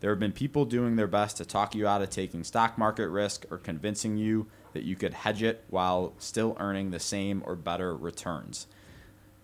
There 0.00 0.10
have 0.10 0.20
been 0.20 0.32
people 0.32 0.64
doing 0.64 0.96
their 0.96 1.06
best 1.06 1.36
to 1.38 1.44
talk 1.44 1.74
you 1.74 1.86
out 1.86 2.02
of 2.02 2.10
taking 2.10 2.44
stock 2.44 2.76
market 2.76 3.08
risk 3.08 3.46
or 3.50 3.58
convincing 3.58 4.16
you 4.16 4.46
that 4.72 4.84
you 4.84 4.96
could 4.96 5.14
hedge 5.14 5.42
it 5.42 5.64
while 5.68 6.12
still 6.18 6.56
earning 6.60 6.90
the 6.90 6.98
same 6.98 7.42
or 7.46 7.56
better 7.56 7.96
returns. 7.96 8.66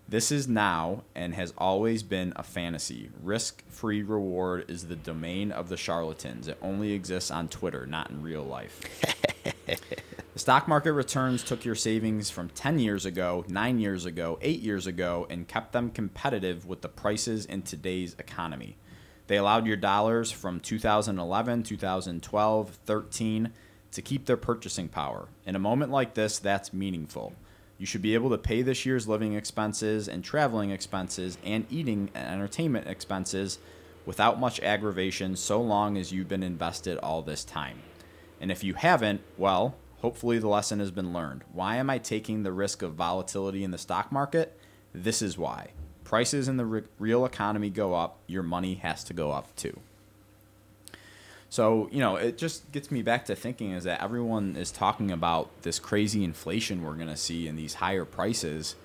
This 0.07 0.31
is 0.31 0.47
now 0.47 1.03
and 1.15 1.33
has 1.33 1.53
always 1.57 2.03
been 2.03 2.33
a 2.35 2.43
fantasy. 2.43 3.09
Risk 3.21 3.63
free 3.69 4.03
reward 4.03 4.69
is 4.69 4.87
the 4.87 4.95
domain 4.95 5.51
of 5.51 5.69
the 5.69 5.77
charlatans. 5.77 6.47
It 6.47 6.57
only 6.61 6.91
exists 6.91 7.31
on 7.31 7.47
Twitter, 7.47 7.87
not 7.87 8.11
in 8.11 8.21
real 8.21 8.43
life. 8.43 8.81
The 10.33 10.39
stock 10.39 10.67
market 10.67 10.93
returns 10.93 11.43
took 11.43 11.63
your 11.63 11.75
savings 11.75 12.31
from 12.31 12.49
10 12.49 12.79
years 12.79 13.05
ago, 13.05 13.45
9 13.47 13.79
years 13.79 14.05
ago, 14.05 14.39
8 14.41 14.61
years 14.61 14.87
ago, 14.87 15.27
and 15.29 15.47
kept 15.47 15.73
them 15.73 15.91
competitive 15.91 16.65
with 16.65 16.81
the 16.81 16.89
prices 16.89 17.45
in 17.45 17.61
today's 17.61 18.15
economy. 18.17 18.75
They 19.27 19.37
allowed 19.37 19.65
your 19.65 19.77
dollars 19.77 20.31
from 20.31 20.59
2011, 20.59 21.63
2012, 21.63 22.69
13 22.85 23.51
to 23.91 24.01
keep 24.01 24.25
their 24.25 24.37
purchasing 24.37 24.87
power. 24.87 25.27
In 25.45 25.55
a 25.55 25.59
moment 25.59 25.91
like 25.91 26.13
this, 26.13 26.39
that's 26.39 26.73
meaningful. 26.73 27.33
You 27.77 27.85
should 27.85 28.01
be 28.01 28.13
able 28.13 28.29
to 28.29 28.37
pay 28.37 28.61
this 28.61 28.85
year's 28.85 29.07
living 29.07 29.33
expenses 29.33 30.07
and 30.07 30.23
traveling 30.23 30.71
expenses 30.71 31.37
and 31.43 31.65
eating 31.69 32.09
and 32.13 32.27
entertainment 32.27 32.87
expenses 32.87 33.59
without 34.05 34.39
much 34.39 34.59
aggravation 34.59 35.35
so 35.35 35.61
long 35.61 35.97
as 35.97 36.11
you've 36.11 36.27
been 36.27 36.43
invested 36.43 36.97
all 36.97 37.21
this 37.21 37.43
time. 37.43 37.79
And 38.41 38.51
if 38.51 38.63
you 38.63 38.73
haven't, 38.73 39.21
well, 39.37 39.75
Hopefully, 40.03 40.37
the 40.37 40.49
lesson 40.49 40.79
has 40.79 40.91
been 40.91 41.13
learned. 41.13 41.45
Why 41.53 41.77
am 41.77 41.89
I 41.89 41.97
taking 41.97 42.43
the 42.43 42.51
risk 42.51 42.81
of 42.81 42.93
volatility 42.93 43.63
in 43.63 43.71
the 43.71 43.77
stock 43.77 44.11
market? 44.11 44.59
This 44.93 45.21
is 45.21 45.37
why. 45.37 45.69
Prices 46.13 46.47
in 46.47 46.57
the 46.57 46.65
re- 46.65 46.83
real 46.99 47.25
economy 47.25 47.71
go 47.71 47.95
up, 47.95 48.19
your 48.27 48.43
money 48.43 48.75
has 48.75 49.03
to 49.05 49.15
go 49.15 49.31
up 49.31 49.47
too. 49.55 49.79
So, 51.49 51.89
you 51.91 52.01
know, 52.01 52.17
it 52.17 52.37
just 52.37 52.71
gets 52.71 52.91
me 52.91 53.01
back 53.01 53.25
to 53.25 53.35
thinking 53.35 53.71
is 53.71 53.85
that 53.85 53.99
everyone 53.99 54.55
is 54.55 54.69
talking 54.69 55.09
about 55.09 55.49
this 55.63 55.79
crazy 55.79 56.23
inflation 56.23 56.83
we're 56.83 56.93
going 56.93 57.07
to 57.07 57.17
see 57.17 57.47
in 57.47 57.55
these 57.55 57.73
higher 57.73 58.05
prices. 58.05 58.75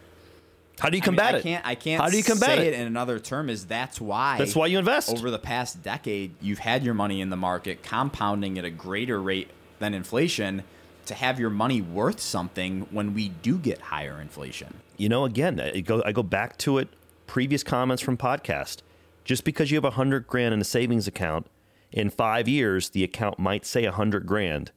How 0.78 0.88
do 0.88 0.96
you 0.96 1.02
combat 1.02 1.34
I 1.34 1.38
mean, 1.38 1.38
it? 1.38 1.40
I 1.40 1.42
can't. 1.42 1.66
I 1.66 1.74
can't. 1.74 2.02
How 2.02 2.08
do 2.08 2.16
you 2.16 2.24
combat 2.24 2.56
say 2.56 2.68
it? 2.68 2.72
it 2.72 2.80
in 2.80 2.86
another 2.86 3.18
term? 3.18 3.50
Is 3.50 3.66
that's 3.66 4.00
why. 4.00 4.38
That's 4.38 4.56
why 4.56 4.68
you 4.68 4.78
invest. 4.78 5.10
Over 5.10 5.30
the 5.30 5.38
past 5.38 5.82
decade, 5.82 6.34
you've 6.40 6.60
had 6.60 6.82
your 6.82 6.94
money 6.94 7.20
in 7.20 7.28
the 7.28 7.36
market 7.36 7.82
compounding 7.82 8.56
at 8.58 8.64
a 8.64 8.70
greater 8.70 9.20
rate 9.20 9.50
than 9.80 9.92
inflation 9.92 10.62
to 11.04 11.12
have 11.12 11.38
your 11.38 11.50
money 11.50 11.82
worth 11.82 12.20
something 12.20 12.86
when 12.90 13.12
we 13.12 13.28
do 13.28 13.58
get 13.58 13.80
higher 13.80 14.18
inflation. 14.18 14.80
You 14.96 15.10
know, 15.10 15.26
again, 15.26 15.60
I 15.60 15.80
go, 15.80 16.02
I 16.06 16.12
go 16.12 16.22
back 16.22 16.56
to 16.58 16.78
it. 16.78 16.88
Previous 17.28 17.62
comments 17.62 18.02
from 18.02 18.16
podcast. 18.16 18.78
Just 19.22 19.44
because 19.44 19.70
you 19.70 19.76
have 19.76 19.84
a 19.84 19.90
hundred 19.90 20.26
grand 20.26 20.54
in 20.54 20.60
a 20.62 20.64
savings 20.64 21.06
account, 21.06 21.46
in 21.92 22.08
five 22.08 22.48
years 22.48 22.88
the 22.88 23.04
account 23.04 23.38
might 23.38 23.66
say 23.66 23.84
a 23.84 23.92
hundred 23.92 24.26
grand, 24.26 24.72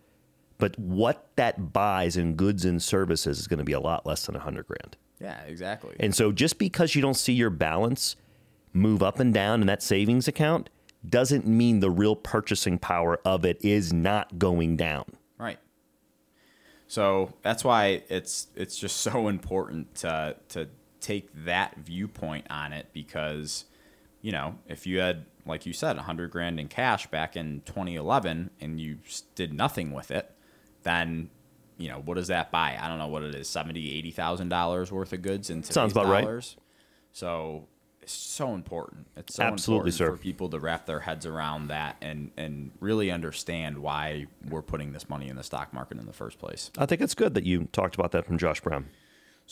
but 0.57 0.77
what 0.77 1.29
that 1.37 1.71
buys 1.71 2.17
in 2.17 2.35
goods 2.35 2.65
and 2.65 2.83
services 2.83 3.39
is 3.39 3.47
going 3.47 3.59
to 3.59 3.63
be 3.63 3.71
a 3.71 3.79
lot 3.79 4.05
less 4.05 4.25
than 4.25 4.35
a 4.35 4.39
hundred 4.39 4.67
grand. 4.67 4.97
Yeah, 5.21 5.39
exactly. 5.43 5.95
And 5.97 6.13
so, 6.13 6.33
just 6.33 6.59
because 6.59 6.93
you 6.93 7.01
don't 7.01 7.15
see 7.15 7.31
your 7.31 7.49
balance 7.49 8.17
move 8.73 9.01
up 9.01 9.21
and 9.21 9.33
down 9.33 9.61
in 9.61 9.67
that 9.67 9.81
savings 9.81 10.27
account 10.27 10.69
doesn't 11.07 11.47
mean 11.47 11.79
the 11.79 11.89
real 11.89 12.17
purchasing 12.17 12.77
power 12.77 13.19
of 13.23 13.45
it 13.45 13.63
is 13.63 13.93
not 13.93 14.37
going 14.37 14.75
down. 14.75 15.05
Right. 15.37 15.57
So 16.87 17.33
that's 17.43 17.63
why 17.63 18.03
it's 18.09 18.47
it's 18.57 18.77
just 18.77 18.97
so 18.97 19.27
important 19.29 19.95
to 19.95 20.35
to 20.49 20.67
take 21.01 21.29
that 21.45 21.77
viewpoint 21.77 22.45
on 22.49 22.73
it 22.73 22.87
because 22.93 23.65
you 24.21 24.31
know 24.31 24.55
if 24.67 24.85
you 24.87 24.99
had 24.99 25.25
like 25.45 25.65
you 25.65 25.73
said 25.73 25.95
100 25.95 26.31
grand 26.31 26.59
in 26.59 26.67
cash 26.67 27.07
back 27.07 27.35
in 27.35 27.61
2011 27.65 28.51
and 28.61 28.79
you 28.79 28.97
did 29.35 29.53
nothing 29.53 29.91
with 29.91 30.11
it 30.11 30.31
then 30.83 31.29
you 31.81 31.89
know 31.89 32.01
what 32.05 32.15
does 32.15 32.27
that 32.27 32.51
buy? 32.51 32.77
I 32.79 32.87
don't 32.87 32.99
know 32.99 33.07
what 33.07 33.23
it 33.23 33.33
is 33.33 33.49
70 33.49 33.97
80 33.97 34.11
thousand 34.11 34.49
dollars 34.49 34.91
worth 34.91 35.13
of 35.13 35.21
goods 35.21 35.49
in 35.49 35.63
Sounds 35.63 35.91
about 35.91 36.07
right. 36.07 36.55
so 37.11 37.67
it's 38.01 38.13
so 38.13 38.53
important. 38.53 39.07
It's 39.15 39.35
so 39.35 39.43
Absolutely, 39.43 39.91
important 39.91 40.17
for 40.17 40.23
people 40.23 40.49
to 40.49 40.59
wrap 40.59 40.85
their 40.85 40.99
heads 40.99 41.25
around 41.25 41.67
that 41.67 41.97
and 42.01 42.31
and 42.37 42.71
really 42.79 43.11
understand 43.11 43.79
why 43.79 44.27
we're 44.49 44.61
putting 44.61 44.93
this 44.93 45.09
money 45.09 45.27
in 45.27 45.35
the 45.35 45.43
stock 45.43 45.73
market 45.73 45.99
in 45.99 46.05
the 46.05 46.13
first 46.13 46.39
place. 46.39 46.71
I 46.77 46.85
think 46.85 47.01
it's 47.01 47.15
good 47.15 47.33
that 47.33 47.45
you 47.45 47.67
talked 47.71 47.95
about 47.95 48.11
that 48.11 48.25
from 48.25 48.37
Josh 48.37 48.61
Brown. 48.61 48.87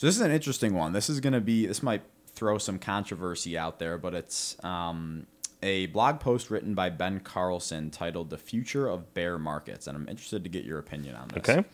So 0.00 0.06
this 0.06 0.16
is 0.16 0.22
an 0.22 0.30
interesting 0.30 0.72
one. 0.72 0.94
This 0.94 1.10
is 1.10 1.20
going 1.20 1.34
to 1.34 1.42
be 1.42 1.66
this 1.66 1.82
might 1.82 2.00
throw 2.28 2.56
some 2.56 2.78
controversy 2.78 3.58
out 3.58 3.78
there, 3.78 3.98
but 3.98 4.14
it's 4.14 4.56
um, 4.64 5.26
a 5.62 5.88
blog 5.88 6.20
post 6.20 6.48
written 6.48 6.74
by 6.74 6.88
Ben 6.88 7.20
Carlson 7.20 7.90
titled 7.90 8.30
"The 8.30 8.38
Future 8.38 8.88
of 8.88 9.12
Bear 9.12 9.38
Markets," 9.38 9.86
and 9.86 9.98
I'm 9.98 10.08
interested 10.08 10.42
to 10.44 10.48
get 10.48 10.64
your 10.64 10.78
opinion 10.78 11.16
on 11.16 11.28
this. 11.28 11.46
Okay. 11.46 11.68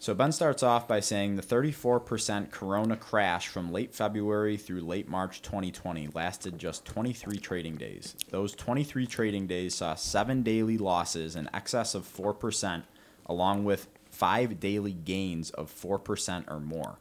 So 0.00 0.14
Ben 0.14 0.32
starts 0.32 0.64
off 0.64 0.88
by 0.88 0.98
saying 0.98 1.36
the 1.36 1.42
34% 1.42 2.50
Corona 2.50 2.96
crash 2.96 3.46
from 3.46 3.70
late 3.70 3.94
February 3.94 4.56
through 4.56 4.80
late 4.80 5.06
March 5.08 5.40
2020 5.40 6.08
lasted 6.14 6.58
just 6.58 6.84
23 6.86 7.38
trading 7.38 7.76
days. 7.76 8.16
Those 8.30 8.52
23 8.56 9.06
trading 9.06 9.46
days 9.46 9.76
saw 9.76 9.94
seven 9.94 10.42
daily 10.42 10.76
losses 10.76 11.36
in 11.36 11.48
excess 11.54 11.94
of 11.94 12.02
4%, 12.02 12.82
along 13.26 13.64
with 13.64 13.86
five 14.10 14.58
daily 14.58 14.92
gains 14.92 15.50
of 15.50 15.72
4% 15.72 16.50
or 16.50 16.58
more. 16.58 16.98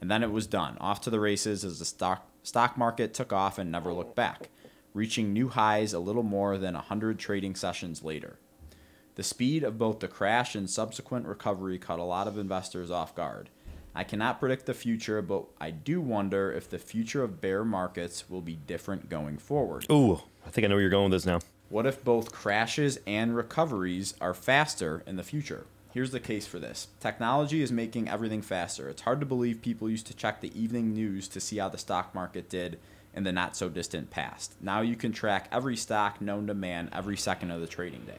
And 0.00 0.10
then 0.10 0.22
it 0.22 0.30
was 0.30 0.46
done. 0.46 0.76
Off 0.80 1.00
to 1.02 1.10
the 1.10 1.20
races 1.20 1.64
as 1.64 1.78
the 1.78 1.84
stock, 1.84 2.28
stock 2.42 2.76
market 2.76 3.14
took 3.14 3.32
off 3.32 3.58
and 3.58 3.72
never 3.72 3.92
looked 3.92 4.14
back, 4.14 4.50
reaching 4.92 5.32
new 5.32 5.48
highs 5.48 5.92
a 5.92 5.98
little 5.98 6.22
more 6.22 6.58
than 6.58 6.74
100 6.74 7.18
trading 7.18 7.54
sessions 7.54 8.02
later. 8.02 8.38
The 9.14 9.22
speed 9.22 9.62
of 9.62 9.78
both 9.78 10.00
the 10.00 10.08
crash 10.08 10.54
and 10.54 10.68
subsequent 10.68 11.26
recovery 11.26 11.78
caught 11.78 12.00
a 12.00 12.04
lot 12.04 12.26
of 12.26 12.36
investors 12.36 12.90
off 12.90 13.14
guard. 13.14 13.48
I 13.94 14.02
cannot 14.02 14.40
predict 14.40 14.66
the 14.66 14.74
future, 14.74 15.22
but 15.22 15.44
I 15.60 15.70
do 15.70 16.00
wonder 16.00 16.52
if 16.52 16.68
the 16.68 16.80
future 16.80 17.22
of 17.22 17.40
bear 17.40 17.64
markets 17.64 18.28
will 18.28 18.40
be 18.40 18.56
different 18.56 19.08
going 19.08 19.38
forward. 19.38 19.86
Ooh, 19.90 20.20
I 20.44 20.50
think 20.50 20.64
I 20.64 20.68
know 20.68 20.74
where 20.74 20.82
you're 20.82 20.90
going 20.90 21.10
with 21.10 21.22
this 21.22 21.26
now. 21.26 21.38
What 21.68 21.86
if 21.86 22.02
both 22.02 22.32
crashes 22.32 22.98
and 23.06 23.36
recoveries 23.36 24.14
are 24.20 24.34
faster 24.34 25.04
in 25.06 25.14
the 25.14 25.22
future? 25.22 25.66
Here's 25.94 26.10
the 26.10 26.18
case 26.18 26.44
for 26.44 26.58
this 26.58 26.88
technology 26.98 27.62
is 27.62 27.70
making 27.70 28.08
everything 28.08 28.42
faster. 28.42 28.88
It's 28.88 29.02
hard 29.02 29.20
to 29.20 29.26
believe 29.26 29.62
people 29.62 29.88
used 29.88 30.08
to 30.08 30.16
check 30.16 30.40
the 30.40 30.60
evening 30.60 30.92
news 30.92 31.28
to 31.28 31.40
see 31.40 31.58
how 31.58 31.68
the 31.68 31.78
stock 31.78 32.12
market 32.12 32.50
did 32.50 32.80
in 33.14 33.22
the 33.22 33.30
not 33.30 33.56
so 33.56 33.68
distant 33.68 34.10
past. 34.10 34.56
Now 34.60 34.80
you 34.80 34.96
can 34.96 35.12
track 35.12 35.48
every 35.52 35.76
stock 35.76 36.20
known 36.20 36.48
to 36.48 36.54
man 36.54 36.90
every 36.92 37.16
second 37.16 37.52
of 37.52 37.60
the 37.60 37.68
trading 37.68 38.06
day. 38.06 38.18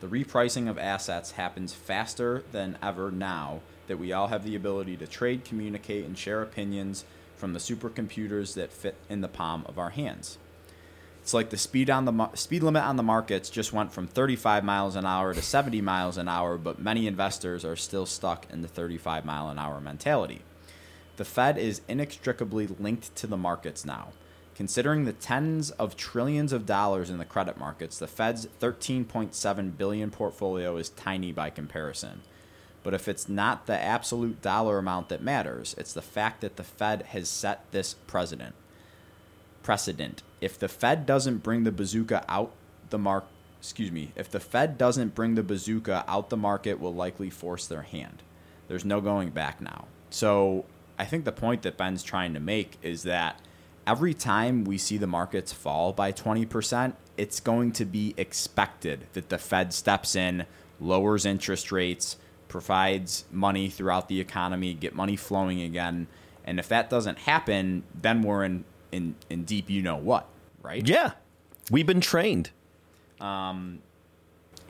The 0.00 0.06
repricing 0.06 0.70
of 0.70 0.78
assets 0.78 1.32
happens 1.32 1.74
faster 1.74 2.44
than 2.50 2.78
ever 2.82 3.10
now 3.10 3.60
that 3.86 3.98
we 3.98 4.14
all 4.14 4.28
have 4.28 4.42
the 4.42 4.56
ability 4.56 4.96
to 4.96 5.06
trade, 5.06 5.44
communicate, 5.44 6.06
and 6.06 6.16
share 6.16 6.40
opinions 6.40 7.04
from 7.36 7.52
the 7.52 7.58
supercomputers 7.58 8.54
that 8.54 8.72
fit 8.72 8.96
in 9.10 9.20
the 9.20 9.28
palm 9.28 9.64
of 9.66 9.78
our 9.78 9.90
hands. 9.90 10.38
It's 11.24 11.32
like 11.32 11.48
the 11.48 11.56
speed 11.56 11.88
on 11.88 12.04
the 12.04 12.30
speed 12.34 12.62
limit 12.62 12.82
on 12.82 12.96
the 12.96 13.02
markets 13.02 13.48
just 13.48 13.72
went 13.72 13.94
from 13.94 14.06
35 14.06 14.62
miles 14.62 14.94
an 14.94 15.06
hour 15.06 15.32
to 15.32 15.40
70 15.40 15.80
miles 15.80 16.18
an 16.18 16.28
hour, 16.28 16.58
but 16.58 16.78
many 16.78 17.06
investors 17.06 17.64
are 17.64 17.76
still 17.76 18.04
stuck 18.04 18.46
in 18.52 18.60
the 18.60 18.68
35 18.68 19.24
mile 19.24 19.48
an 19.48 19.58
hour 19.58 19.80
mentality. 19.80 20.42
The 21.16 21.24
Fed 21.24 21.56
is 21.56 21.80
inextricably 21.88 22.66
linked 22.66 23.16
to 23.16 23.26
the 23.26 23.38
markets 23.38 23.86
now. 23.86 24.08
Considering 24.54 25.06
the 25.06 25.14
tens 25.14 25.70
of 25.70 25.96
trillions 25.96 26.52
of 26.52 26.66
dollars 26.66 27.08
in 27.08 27.16
the 27.16 27.24
credit 27.24 27.56
markets, 27.56 27.98
the 27.98 28.06
Fed's 28.06 28.46
13.7 28.60 29.78
billion 29.78 30.10
portfolio 30.10 30.76
is 30.76 30.90
tiny 30.90 31.32
by 31.32 31.48
comparison. 31.48 32.20
But 32.82 32.92
if 32.92 33.08
it's 33.08 33.30
not 33.30 33.64
the 33.64 33.80
absolute 33.80 34.42
dollar 34.42 34.76
amount 34.76 35.08
that 35.08 35.22
matters, 35.22 35.74
it's 35.78 35.94
the 35.94 36.02
fact 36.02 36.42
that 36.42 36.56
the 36.56 36.62
Fed 36.62 37.00
has 37.12 37.30
set 37.30 37.64
this 37.72 37.94
precedent. 38.06 38.54
Precedent. 39.64 40.22
If 40.40 40.56
the 40.56 40.68
Fed 40.68 41.06
doesn't 41.06 41.38
bring 41.38 41.64
the 41.64 41.72
bazooka 41.72 42.24
out 42.28 42.52
the 42.90 42.98
mark, 42.98 43.24
excuse 43.58 43.90
me, 43.90 44.12
if 44.14 44.30
the 44.30 44.38
Fed 44.38 44.78
doesn't 44.78 45.16
bring 45.16 45.34
the 45.34 45.42
bazooka 45.42 46.04
out 46.06 46.30
the 46.30 46.36
market 46.36 46.78
will 46.78 46.94
likely 46.94 47.30
force 47.30 47.66
their 47.66 47.82
hand. 47.82 48.22
There's 48.68 48.84
no 48.84 49.00
going 49.00 49.30
back 49.30 49.60
now. 49.60 49.86
So, 50.10 50.66
I 50.96 51.06
think 51.06 51.24
the 51.24 51.32
point 51.32 51.62
that 51.62 51.76
Ben's 51.76 52.04
trying 52.04 52.34
to 52.34 52.40
make 52.40 52.78
is 52.80 53.02
that 53.02 53.40
every 53.86 54.14
time 54.14 54.64
we 54.64 54.78
see 54.78 54.96
the 54.96 55.08
markets 55.08 55.52
fall 55.52 55.92
by 55.92 56.12
20%, 56.12 56.92
it's 57.16 57.40
going 57.40 57.72
to 57.72 57.84
be 57.84 58.14
expected 58.16 59.06
that 59.14 59.28
the 59.28 59.38
Fed 59.38 59.72
steps 59.72 60.14
in, 60.14 60.46
lowers 60.78 61.26
interest 61.26 61.72
rates, 61.72 62.16
provides 62.48 63.24
money 63.32 63.68
throughout 63.68 64.08
the 64.08 64.20
economy, 64.20 64.74
get 64.74 64.94
money 64.94 65.16
flowing 65.16 65.60
again. 65.60 66.06
And 66.44 66.60
if 66.60 66.68
that 66.68 66.90
doesn't 66.90 67.20
happen, 67.20 67.82
then 68.00 68.22
we're 68.22 68.44
in, 68.44 68.64
in, 68.94 69.14
in 69.28 69.44
deep 69.44 69.68
you 69.68 69.82
know 69.82 69.96
what, 69.96 70.26
right? 70.62 70.86
Yeah, 70.86 71.12
we've 71.70 71.86
been 71.86 72.00
trained. 72.00 72.50
Um, 73.20 73.80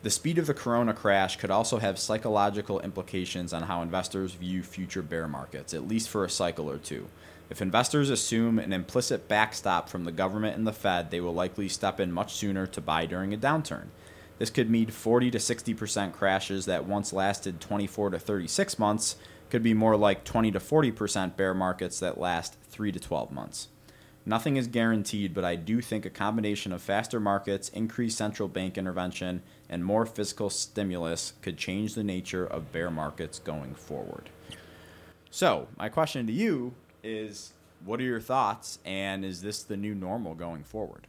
the 0.03 0.11
speed 0.11 0.39
of 0.39 0.47
the 0.47 0.55
corona 0.55 0.95
crash 0.95 1.37
could 1.37 1.51
also 1.51 1.79
have 1.79 1.99
psychological 1.99 2.81
implications 2.81 3.53
on 3.53 3.65
how 3.65 3.83
investors 3.83 4.33
view 4.33 4.63
future 4.63 5.03
bear 5.03 5.29
markets, 5.29 5.75
at 5.75 5.89
least 5.89 6.09
for 6.09 6.25
a 6.25 6.31
cycle 6.31 6.71
or 6.71 6.79
two. 6.79 7.09
If 7.51 7.61
investors 7.61 8.11
assume 8.11 8.59
an 8.59 8.73
implicit 8.73 9.29
backstop 9.29 9.89
from 9.89 10.05
the 10.05 10.13
government 10.13 10.57
and 10.57 10.67
the 10.67 10.73
Fed, 10.73 11.11
they 11.11 11.21
will 11.21 11.35
likely 11.35 11.69
step 11.69 12.01
in 12.01 12.11
much 12.11 12.35
sooner 12.35 12.67
to 12.67 12.81
buy 12.81 13.07
during 13.07 13.35
a 13.35 13.39
downturn. 13.39 13.87
This 14.39 14.51
could 14.51 14.71
mean 14.71 14.89
40 14.89 15.31
to 15.31 15.39
60% 15.39 16.13
crashes 16.13 16.65
that 16.67 16.87
once 16.87 17.13
lasted 17.13 17.61
24 17.61 18.11
to 18.11 18.19
36 18.19 18.79
months 18.79 19.17
could 19.51 19.63
be 19.63 19.75
more 19.75 19.97
like 19.97 20.25
20 20.25 20.51
to 20.53 20.59
40% 20.59 21.37
bear 21.37 21.55
markets 21.55 22.01
that 22.01 22.19
last 22.19 22.57
3 22.71 22.91
to 22.91 22.99
12 22.99 23.31
months. 23.31 23.69
Nothing 24.27 24.57
is 24.57 24.67
guaranteed, 24.67 25.35
but 25.35 25.45
I 25.45 25.55
do 25.55 25.81
think 25.81 26.07
a 26.07 26.11
combination 26.11 26.73
of 26.73 26.81
faster 26.81 27.21
markets, 27.21 27.69
increased 27.69 28.17
central 28.17 28.49
bank 28.49 28.79
intervention, 28.79 29.43
and 29.69 29.85
more 29.85 30.07
fiscal 30.07 30.49
stimulus 30.49 31.35
could 31.43 31.59
change 31.59 31.95
the 31.95 32.05
nature 32.05 32.47
of 32.47 32.73
bear 32.73 32.91
markets 32.91 33.39
going 33.39 33.75
forward. 33.75 34.31
So, 35.31 35.69
my 35.77 35.89
question 35.89 36.27
to 36.27 36.33
you 36.33 36.75
is 37.03 37.53
what 37.85 38.01
are 38.01 38.05
your 38.05 38.21
thoughts, 38.21 38.79
and 38.85 39.25
is 39.25 39.43
this 39.43 39.63
the 39.63 39.77
new 39.77 39.95
normal 39.95 40.35
going 40.35 40.65
forward? 40.65 41.07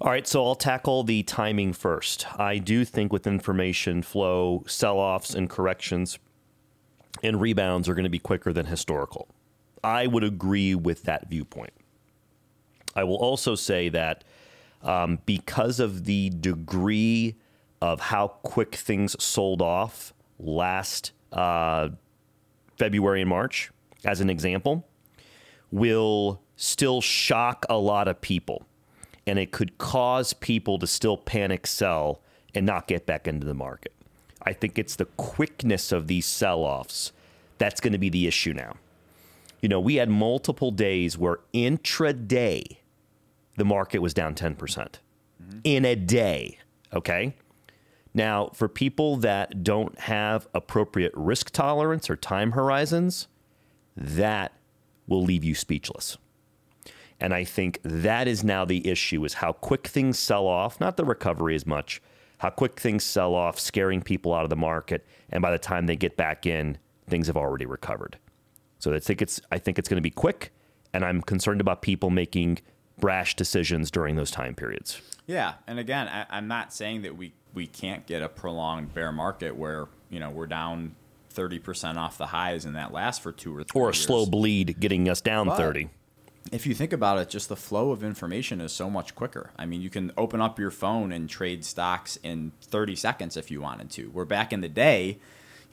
All 0.00 0.10
right, 0.10 0.26
so 0.26 0.44
I'll 0.44 0.56
tackle 0.56 1.04
the 1.04 1.22
timing 1.22 1.72
first. 1.72 2.26
I 2.36 2.58
do 2.58 2.84
think 2.84 3.12
with 3.12 3.28
information 3.28 4.02
flow, 4.02 4.64
sell 4.66 4.98
offs 4.98 5.34
and 5.34 5.48
corrections 5.48 6.18
and 7.22 7.40
rebounds 7.40 7.88
are 7.88 7.94
going 7.94 8.04
to 8.04 8.10
be 8.10 8.18
quicker 8.18 8.52
than 8.52 8.66
historical. 8.66 9.28
I 9.82 10.06
would 10.06 10.24
agree 10.24 10.74
with 10.74 11.04
that 11.04 11.28
viewpoint. 11.28 11.72
I 12.94 13.04
will 13.04 13.16
also 13.16 13.54
say 13.54 13.88
that 13.90 14.24
um, 14.82 15.18
because 15.26 15.80
of 15.80 16.04
the 16.04 16.30
degree 16.30 17.36
of 17.80 18.00
how 18.00 18.28
quick 18.28 18.74
things 18.74 19.16
sold 19.22 19.60
off 19.62 20.12
last 20.38 21.12
uh, 21.32 21.88
February 22.78 23.20
and 23.20 23.30
March, 23.30 23.70
as 24.04 24.20
an 24.20 24.30
example, 24.30 24.86
will 25.70 26.40
still 26.56 27.00
shock 27.00 27.66
a 27.68 27.76
lot 27.76 28.08
of 28.08 28.20
people. 28.20 28.66
And 29.26 29.38
it 29.38 29.52
could 29.52 29.78
cause 29.78 30.32
people 30.34 30.78
to 30.78 30.86
still 30.86 31.16
panic 31.16 31.66
sell 31.66 32.20
and 32.54 32.66
not 32.66 32.86
get 32.86 33.06
back 33.06 33.26
into 33.26 33.46
the 33.46 33.54
market. 33.54 33.92
I 34.42 34.52
think 34.52 34.78
it's 34.78 34.96
the 34.96 35.06
quickness 35.06 35.90
of 35.92 36.06
these 36.06 36.26
sell 36.26 36.60
offs 36.60 37.12
that's 37.58 37.80
going 37.80 37.92
to 37.92 37.98
be 37.98 38.10
the 38.10 38.26
issue 38.26 38.52
now. 38.52 38.76
You 39.60 39.68
know, 39.68 39.80
we 39.80 39.94
had 39.94 40.10
multiple 40.10 40.70
days 40.70 41.16
where 41.16 41.38
intraday 41.54 42.76
the 43.56 43.64
market 43.64 44.00
was 44.00 44.14
down 44.14 44.34
10% 44.34 44.56
mm-hmm. 44.56 45.58
in 45.64 45.84
a 45.84 45.94
day. 45.94 46.58
Okay. 46.92 47.34
Now, 48.12 48.50
for 48.54 48.68
people 48.68 49.16
that 49.16 49.64
don't 49.64 49.98
have 49.98 50.46
appropriate 50.54 51.12
risk 51.14 51.50
tolerance 51.50 52.08
or 52.08 52.16
time 52.16 52.52
horizons, 52.52 53.26
that 53.96 54.52
will 55.06 55.22
leave 55.22 55.42
you 55.42 55.54
speechless. 55.54 56.16
And 57.20 57.34
I 57.34 57.44
think 57.44 57.80
that 57.82 58.28
is 58.28 58.44
now 58.44 58.64
the 58.64 58.86
issue 58.86 59.24
is 59.24 59.34
how 59.34 59.52
quick 59.52 59.86
things 59.86 60.18
sell 60.18 60.46
off, 60.46 60.80
not 60.80 60.96
the 60.96 61.04
recovery 61.04 61.54
as 61.54 61.66
much, 61.66 62.00
how 62.38 62.50
quick 62.50 62.78
things 62.78 63.04
sell 63.04 63.34
off, 63.34 63.58
scaring 63.58 64.02
people 64.02 64.34
out 64.34 64.44
of 64.44 64.50
the 64.50 64.56
market, 64.56 65.06
and 65.30 65.40
by 65.40 65.50
the 65.50 65.58
time 65.58 65.86
they 65.86 65.96
get 65.96 66.16
back 66.16 66.46
in, 66.46 66.78
things 67.08 67.26
have 67.26 67.36
already 67.36 67.66
recovered. 67.66 68.18
So 68.78 68.92
I 68.92 68.98
think 68.98 69.22
it's 69.22 69.40
I 69.50 69.58
think 69.58 69.78
it's 69.78 69.88
going 69.88 69.96
to 69.96 70.02
be 70.02 70.10
quick, 70.10 70.52
and 70.92 71.04
I'm 71.04 71.22
concerned 71.22 71.60
about 71.60 71.82
people 71.82 72.10
making 72.10 72.58
brash 72.98 73.36
decisions 73.36 73.90
during 73.90 74.16
those 74.16 74.30
time 74.30 74.54
periods. 74.54 75.00
Yeah, 75.26 75.54
and 75.66 75.78
again, 75.78 76.08
I, 76.08 76.38
am 76.38 76.48
not 76.48 76.72
saying 76.72 77.02
that 77.02 77.16
we 77.16 77.32
we 77.54 77.66
can't 77.66 78.06
get 78.06 78.22
a 78.22 78.28
prolonged 78.28 78.92
bear 78.94 79.12
market 79.12 79.56
where 79.56 79.88
you 80.10 80.20
know 80.20 80.30
we're 80.30 80.46
down 80.46 80.94
30% 81.34 81.96
off 81.96 82.16
the 82.16 82.26
highs 82.26 82.64
and 82.64 82.76
that 82.76 82.92
lasts 82.92 83.22
for 83.22 83.32
two 83.32 83.56
or 83.56 83.64
three 83.64 83.80
or 83.80 83.88
a 83.88 83.92
years. 83.92 84.04
slow 84.04 84.26
bleed 84.26 84.78
getting 84.78 85.08
us 85.08 85.20
down 85.20 85.46
but 85.46 85.56
30 85.56 85.88
if 86.52 86.66
you 86.66 86.74
think 86.74 86.92
about 86.92 87.18
it 87.18 87.28
just 87.28 87.48
the 87.48 87.56
flow 87.56 87.90
of 87.90 88.04
information 88.04 88.60
is 88.60 88.72
so 88.72 88.88
much 88.88 89.14
quicker 89.14 89.50
i 89.58 89.66
mean 89.66 89.82
you 89.82 89.90
can 89.90 90.12
open 90.16 90.40
up 90.40 90.58
your 90.58 90.70
phone 90.70 91.10
and 91.10 91.28
trade 91.28 91.64
stocks 91.64 92.16
in 92.22 92.52
30 92.62 92.94
seconds 92.94 93.36
if 93.36 93.50
you 93.50 93.60
wanted 93.60 93.90
to 93.90 94.10
we're 94.10 94.24
back 94.24 94.52
in 94.52 94.60
the 94.60 94.68
day 94.68 95.18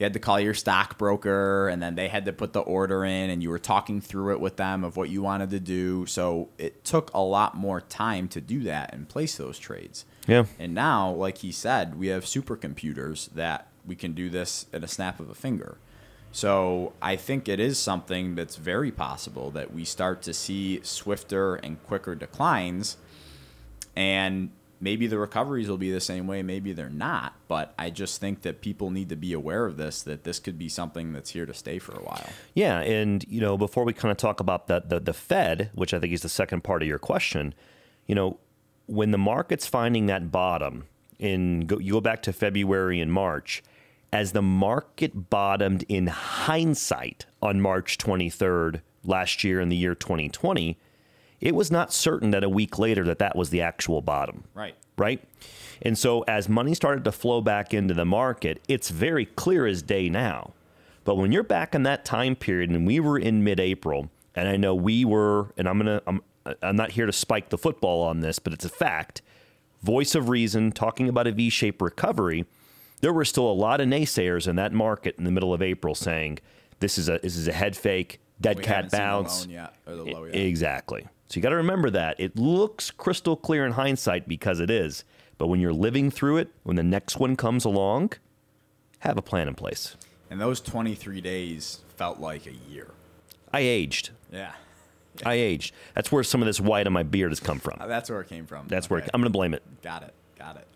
you 0.02 0.06
had 0.06 0.14
to 0.14 0.20
call 0.20 0.40
your 0.40 0.56
stockbroker 0.56 1.68
and 1.68 1.80
then 1.80 1.94
they 1.94 2.08
had 2.08 2.26
to 2.26 2.34
put 2.34 2.54
the 2.54 2.62
order 2.62 3.06
in 3.06 3.30
and 3.30 3.44
you 3.44 3.52
were 3.52 3.60
talking 3.60 4.02
through 4.02 4.32
it 4.32 4.40
with 4.40 4.58
them 4.58 4.84
of 4.84 4.98
what 4.98 5.10
you 5.10 5.22
wanted 5.22 5.52
to 5.52 5.60
do. 5.60 6.08
So 6.08 6.50
it 6.58 6.84
took 6.84 7.14
a 7.14 7.20
lot 7.20 7.56
more 7.56 7.82
time 7.82 8.28
to 8.30 8.42
do 8.42 8.64
that 8.64 8.96
and 8.96 9.08
place 9.08 9.38
those 9.38 9.60
trades. 9.60 10.06
Yeah. 10.26 10.46
And 10.58 10.74
now, 10.74 11.12
like 11.12 11.38
he 11.38 11.52
said, 11.52 12.00
we 12.00 12.08
have 12.08 12.26
supercomputers 12.26 13.30
that 13.36 13.68
we 13.86 13.96
can 13.96 14.14
do 14.14 14.32
this 14.32 14.66
at 14.74 14.84
a 14.84 14.88
snap 14.88 15.20
of 15.20 15.30
a 15.30 15.36
finger. 15.36 15.78
So 16.32 16.94
I 17.00 17.16
think 17.16 17.48
it 17.48 17.60
is 17.60 17.78
something 17.78 18.34
that's 18.34 18.56
very 18.56 18.90
possible 18.90 19.52
that 19.52 19.72
we 19.72 19.86
start 19.86 20.24
to 20.24 20.34
see 20.34 20.80
swifter 20.82 21.58
and 21.58 21.82
quicker 21.84 22.16
declines. 22.16 22.98
And 23.96 24.50
maybe 24.82 25.08
the 25.08 25.18
recoveries 25.18 25.70
will 25.70 25.78
be 25.78 25.92
the 25.92 26.02
same 26.02 26.28
way, 26.28 26.42
maybe 26.42 26.74
they're 26.74 26.90
not. 26.90 27.34
But 27.48 27.74
I 27.78 27.90
just 27.90 28.20
think 28.20 28.42
that 28.42 28.62
people 28.62 28.90
need 28.90 29.10
to 29.10 29.16
be 29.16 29.34
aware 29.34 29.66
of 29.66 29.78
this, 29.78 30.02
that 30.04 30.24
this 30.24 30.40
could 30.40 30.58
be 30.58 30.68
something 30.68 31.14
that's 31.14 31.30
here 31.30 31.46
to 31.46 31.54
stay 31.54 31.80
for 31.80 31.94
a 31.94 32.04
while. 32.04 32.30
Yeah, 32.54 32.80
and 32.80 33.24
you 33.28 33.40
know, 33.40 33.58
before 33.58 33.86
we 33.86 33.94
kind 33.94 34.12
of 34.12 34.18
talk 34.18 34.40
about 34.40 34.68
the 34.68 34.82
the, 34.86 35.00
the 35.00 35.14
Fed, 35.14 35.70
which 35.74 35.94
I 35.94 36.00
think 36.00 36.12
is 36.12 36.22
the 36.22 36.30
second 36.30 36.64
part 36.64 36.82
of 36.82 36.88
your 36.88 37.00
question, 37.00 37.54
you 38.08 38.16
know, 38.16 38.40
when 38.88 39.12
the 39.12 39.18
market's 39.18 39.68
finding 39.68 40.08
that 40.08 40.32
bottom, 40.32 40.86
in 41.20 41.62
go, 41.62 41.78
you 41.78 41.94
go 41.94 42.02
back 42.02 42.24
to 42.24 42.34
February 42.34 43.00
and 43.00 43.14
March, 43.14 43.64
as 44.12 44.34
the 44.34 44.42
market 44.42 45.30
bottomed 45.30 45.86
in 45.88 46.08
hindsight 46.08 47.26
on 47.42 47.62
March 47.62 47.98
23rd 47.98 48.82
last 49.06 49.44
year 49.44 49.62
in 49.62 49.70
the 49.70 49.76
year 49.76 49.96
2020 49.96 50.78
it 51.42 51.56
was 51.56 51.72
not 51.72 51.92
certain 51.92 52.32
that 52.32 52.44
a 52.44 52.50
week 52.50 52.80
later 52.80 53.04
that 53.06 53.20
that 53.20 53.36
was 53.36 53.50
the 53.50 53.62
actual 53.62 54.02
bottom. 54.02 54.46
Right. 54.54 54.76
Right. 54.98 55.22
And 55.82 55.98
so 55.98 56.22
as 56.22 56.48
money 56.48 56.76
started 56.76 57.04
to 57.06 57.12
flow 57.12 57.42
back 57.42 57.74
into 57.74 57.94
the 57.94 58.06
market, 58.06 58.62
it's 58.68 58.90
very 58.90 59.26
clear 59.26 59.66
as 59.66 59.82
day 59.82 60.10
now. 60.10 60.54
But 61.04 61.16
when 61.16 61.32
you're 61.32 61.42
back 61.42 61.74
in 61.74 61.82
that 61.84 62.06
time 62.06 62.36
period, 62.36 62.70
and 62.70 62.86
we 62.86 63.00
were 63.00 63.18
in 63.18 63.44
mid-April, 63.44 64.12
and 64.36 64.48
I 64.48 64.58
know 64.58 64.76
we 64.76 65.04
were, 65.04 65.52
and 65.58 65.68
I'm 65.68 65.80
gonna, 65.80 66.02
I'm, 66.06 66.22
I'm 66.62 66.76
not 66.76 66.92
here 66.92 67.08
to 67.08 67.12
spike 67.12 67.50
the 67.50 67.58
football 67.58 68.04
on 68.04 68.20
this, 68.20 68.38
but 68.38 68.54
it's 68.54 68.66
a 68.66 68.70
fact. 68.70 69.24
Voice 69.82 70.14
of 70.14 70.30
reason, 70.30 70.72
talking 70.72 71.10
about 71.10 71.26
a 71.26 71.32
V-shaped 71.32 71.82
recovery. 71.82 72.46
There 73.02 73.12
were 73.12 73.26
still 73.26 73.50
a 73.50 73.54
lot 73.54 73.82
of 73.82 73.88
naysayers 73.88 74.48
in 74.48 74.56
that 74.58 74.74
market 74.74 75.16
in 75.18 75.24
the 75.24 75.32
middle 75.32 75.56
of 75.56 75.64
April 75.64 75.96
saying 75.96 76.38
this 76.80 77.00
is 77.00 77.10
a 77.10 77.18
this 77.24 77.36
is 77.36 77.48
a 77.48 77.52
head 77.52 77.76
fake, 77.76 78.20
dead 78.40 78.58
we 78.58 78.64
cat 78.64 78.92
bounce. 78.92 79.48
Yet, 79.48 79.74
yet. 79.88 80.36
Exactly. 80.36 81.08
So 81.32 81.38
you 81.38 81.42
got 81.44 81.52
to 81.52 81.56
remember 81.56 81.90
that. 81.92 82.20
It 82.20 82.36
looks 82.36 82.92
crystal 82.92 83.38
clear 83.38 83.66
in 83.66 83.72
hindsight 83.72 84.28
because 84.28 84.60
it 84.60 84.70
is. 84.70 85.06
But 85.38 85.48
when 85.48 85.62
you're 85.62 85.72
living 85.72 86.12
through 86.12 86.38
it, 86.38 86.50
when 86.64 86.76
the 86.76 86.84
next 86.84 87.20
one 87.20 87.38
comes 87.38 87.64
along, 87.64 88.12
have 89.00 89.18
a 89.18 89.22
plan 89.22 89.48
in 89.48 89.56
place. 89.56 89.96
And 90.30 90.42
those 90.42 90.60
23 90.60 91.22
days 91.22 91.80
felt 91.96 92.20
like 92.20 92.48
a 92.48 92.52
year. 92.52 92.92
I 93.54 93.62
aged. 93.62 94.10
Yeah. 94.30 94.52
I 95.26 95.36
aged. 95.36 95.74
That's 95.96 96.12
where 96.12 96.22
some 96.26 96.42
of 96.42 96.48
this 96.48 96.60
white 96.60 96.86
on 96.86 96.92
my 96.92 97.04
beard 97.04 97.32
has 97.32 97.40
come 97.40 97.60
from. 97.60 97.78
That's 97.88 98.10
where 98.10 98.20
it 98.20 98.28
came 98.28 98.46
from. 98.46 98.68
That's 98.68 98.88
okay. 98.88 98.96
where 98.96 99.02
it, 99.02 99.10
I'm 99.14 99.22
going 99.22 99.32
to 99.32 99.38
blame 99.38 99.54
it. 99.54 99.64
Got 99.82 100.04
it. 100.04 100.14
Got 100.38 100.58
it. 100.58 100.68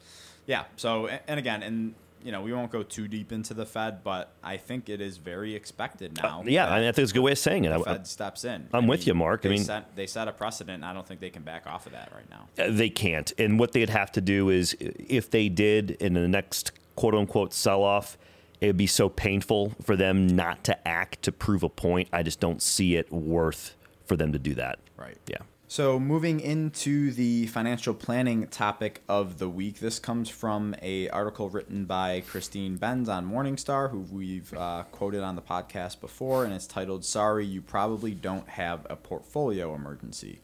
Yeah. 0.46 0.63
So, 0.78 1.08
and 1.28 1.38
again, 1.38 1.63
and 1.63 1.96
you 2.26 2.32
know, 2.32 2.42
we 2.42 2.52
won't 2.52 2.72
go 2.72 2.82
too 2.82 3.08
deep 3.08 3.32
into 3.32 3.54
the 3.54 3.68
Fed, 3.68 4.04
but 4.04 4.34
I 4.44 4.58
think 4.58 4.90
it 4.90 5.00
is 5.00 5.18
very 5.18 5.54
expected 5.54 6.18
now. 6.18 6.42
Uh, 6.42 6.44
yeah, 6.48 6.68
I, 6.68 6.80
mean, 6.80 6.90
I 6.90 6.92
think 6.92 7.04
it's 7.04 7.12
a 7.12 7.14
good 7.14 7.22
way 7.22 7.34
of 7.34 7.38
saying 7.38 7.66
it. 7.66 7.70
The 7.70 7.84
Fed 7.84 8.08
steps 8.08 8.44
in. 8.44 8.68
I'm 8.74 8.86
I 8.86 8.88
with 8.88 9.06
you, 9.06 9.14
Mark. 9.14 9.46
I 9.46 9.50
mean, 9.50 9.64
set, 9.64 9.96
they 9.96 10.08
set 10.08 10.28
a 10.28 10.32
precedent, 10.32 10.78
and 10.78 10.86
I 10.86 10.92
don't 10.92 11.08
think 11.08 11.20
they 11.20 11.30
can 11.30 11.44
back 11.44 11.68
off 11.68 11.86
of 11.86 11.92
that 11.92 12.12
right 12.16 12.28
now. 12.28 12.48
Uh, 12.58 12.72
they 12.72 12.90
can't. 12.90 13.32
And 13.38 13.60
what 13.60 13.74
they'd 13.74 13.92
have 13.92 14.12
to 14.14 14.22
do 14.22 14.50
is, 14.50 14.76
if 14.80 15.30
they 15.30 15.50
did 15.50 15.92
in 15.92 16.16
the 16.16 16.28
next 16.28 16.72
quote 16.96 17.14
unquote 17.14 17.54
sell 17.54 17.84
off, 17.84 18.18
it 18.60 18.68
would 18.68 18.78
be 18.78 18.88
so 18.88 19.08
painful 19.08 19.74
for 19.84 19.96
them 19.96 20.26
not 20.26 20.64
to 20.64 20.88
act 20.88 21.22
to 21.24 21.32
prove 21.32 21.62
a 21.62 21.70
point. 21.70 22.10
I 22.12 22.24
just 22.24 22.40
don't 22.40 22.60
see 22.60 22.96
it 22.96 23.12
worth 23.12 23.76
for 24.06 24.18
them 24.18 24.32
to 24.32 24.40
do 24.40 24.56
that. 24.56 24.80
Right. 24.98 25.18
Yeah. 25.28 25.38
So, 25.67 25.99
moving 25.99 26.41
into 26.41 27.10
the 27.10 27.47
financial 27.47 27.95
planning 27.95 28.45
topic 28.47 29.01
of 29.10 29.39
the 29.39 29.49
week, 29.49 29.80
this 29.80 29.97
comes 29.97 30.30
from 30.30 30.75
a 30.80 31.10
article 31.10 31.49
written 31.49 31.86
by 31.86 32.21
Christine 32.28 32.75
Benz 32.75 33.10
on 33.10 33.28
Morningstar, 33.28 33.89
who 33.89 34.01
we've 34.01 34.54
uh, 34.54 34.84
quoted 34.91 35.23
on 35.23 35.36
the 35.36 35.41
podcast 35.41 36.01
before, 36.01 36.45
and 36.45 36.54
it's 36.54 36.67
titled 36.67 37.04
"Sorry, 37.04 37.47
You 37.47 37.63
Probably 37.63 38.13
Don't 38.13 38.47
Have 38.49 38.86
a 38.91 38.95
Portfolio 38.95 39.73
Emergency." 39.73 40.39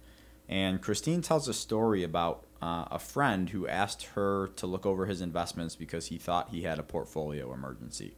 And 0.50 0.82
Christine 0.82 1.22
tells 1.22 1.48
a 1.48 1.54
story 1.54 2.02
about 2.02 2.44
uh, 2.60 2.86
a 2.90 2.98
friend 2.98 3.52
who 3.52 3.68
asked 3.68 4.04
her 4.16 4.48
to 4.56 4.66
look 4.66 4.88
over 4.88 5.06
his 5.06 5.22
investments 5.22 5.76
because 5.76 6.08
he 6.08 6.18
thought 6.18 6.50
he 6.50 6.64
had 6.64 6.80
a 6.80 6.84
portfolio 6.84 7.54
emergency. 7.54 8.16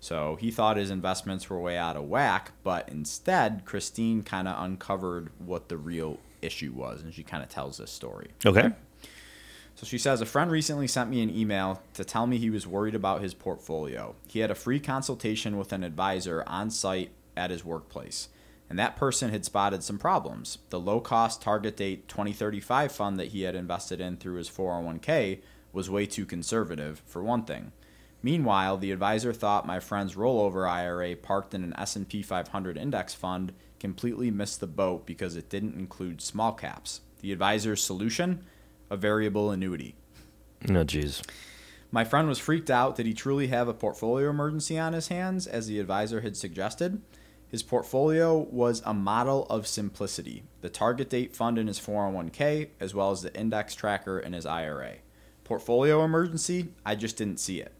So 0.00 0.36
he 0.36 0.50
thought 0.50 0.78
his 0.78 0.90
investments 0.90 1.50
were 1.50 1.60
way 1.60 1.76
out 1.76 1.96
of 1.96 2.04
whack, 2.04 2.52
but 2.64 2.88
instead, 2.88 3.66
Christine 3.66 4.22
kind 4.22 4.48
of 4.48 4.64
uncovered 4.64 5.30
what 5.38 5.68
the 5.68 5.76
real 5.76 6.18
issue 6.42 6.72
was, 6.72 7.02
and 7.02 7.12
she 7.12 7.22
kind 7.22 7.42
of 7.42 7.48
tells 7.48 7.78
this 7.78 7.90
story. 7.90 8.30
Okay. 8.44 8.70
So 9.74 9.86
she 9.86 9.98
says, 9.98 10.20
A 10.20 10.26
friend 10.26 10.50
recently 10.50 10.86
sent 10.86 11.10
me 11.10 11.22
an 11.22 11.34
email 11.34 11.82
to 11.94 12.04
tell 12.04 12.26
me 12.26 12.36
he 12.36 12.50
was 12.50 12.66
worried 12.66 12.94
about 12.94 13.22
his 13.22 13.34
portfolio. 13.34 14.14
He 14.26 14.40
had 14.40 14.50
a 14.50 14.54
free 14.54 14.80
consultation 14.80 15.56
with 15.56 15.72
an 15.72 15.84
advisor 15.84 16.44
on 16.46 16.70
site 16.70 17.12
at 17.36 17.50
his 17.50 17.64
workplace, 17.64 18.28
and 18.68 18.78
that 18.78 18.96
person 18.96 19.30
had 19.30 19.44
spotted 19.44 19.82
some 19.82 19.98
problems. 19.98 20.58
The 20.68 20.80
low 20.80 21.00
cost 21.00 21.40
target 21.40 21.76
date 21.76 22.08
2035 22.08 22.92
fund 22.92 23.18
that 23.18 23.28
he 23.28 23.42
had 23.42 23.54
invested 23.54 24.00
in 24.00 24.16
through 24.16 24.36
his 24.36 24.50
401k 24.50 25.40
was 25.72 25.88
way 25.88 26.04
too 26.04 26.26
conservative, 26.26 27.02
for 27.06 27.22
one 27.22 27.44
thing. 27.44 27.72
Meanwhile, 28.22 28.76
the 28.78 28.92
advisor 28.92 29.32
thought 29.32 29.66
my 29.66 29.80
friend's 29.80 30.14
rollover 30.14 30.68
IRA 30.68 31.16
parked 31.16 31.54
in 31.54 31.64
an 31.64 31.74
S&P 31.78 32.22
500 32.22 32.76
index 32.76 33.14
fund 33.14 33.52
completely 33.80 34.30
missed 34.30 34.60
the 34.60 34.66
boat 34.66 35.06
because 35.06 35.34
it 35.34 35.48
didn't 35.48 35.74
include 35.74 36.20
small 36.20 36.52
caps. 36.52 37.00
The 37.20 37.32
advisor's 37.32 37.82
solution? 37.82 38.44
A 38.90 38.96
variable 38.96 39.50
annuity. 39.50 39.96
Oh, 40.68 40.84
jeez. 40.84 41.22
My 41.90 42.04
friend 42.04 42.28
was 42.28 42.38
freaked 42.38 42.70
out 42.70 42.94
did 42.94 43.06
he 43.06 43.14
truly 43.14 43.48
have 43.48 43.66
a 43.66 43.74
portfolio 43.74 44.30
emergency 44.30 44.78
on 44.78 44.92
his 44.92 45.08
hands, 45.08 45.46
as 45.46 45.66
the 45.66 45.80
advisor 45.80 46.20
had 46.20 46.36
suggested. 46.36 47.02
His 47.48 47.64
portfolio 47.64 48.38
was 48.38 48.80
a 48.84 48.94
model 48.94 49.44
of 49.50 49.66
simplicity 49.66 50.44
the 50.60 50.68
target 50.68 51.10
date 51.10 51.34
fund 51.34 51.58
in 51.58 51.66
his 51.66 51.80
401k, 51.80 52.68
as 52.78 52.94
well 52.94 53.10
as 53.10 53.22
the 53.22 53.34
index 53.34 53.74
tracker 53.74 54.20
in 54.20 54.34
his 54.34 54.46
IRA. 54.46 54.96
Portfolio 55.42 56.04
emergency? 56.04 56.68
I 56.86 56.94
just 56.94 57.16
didn't 57.16 57.40
see 57.40 57.60
it. 57.60 57.72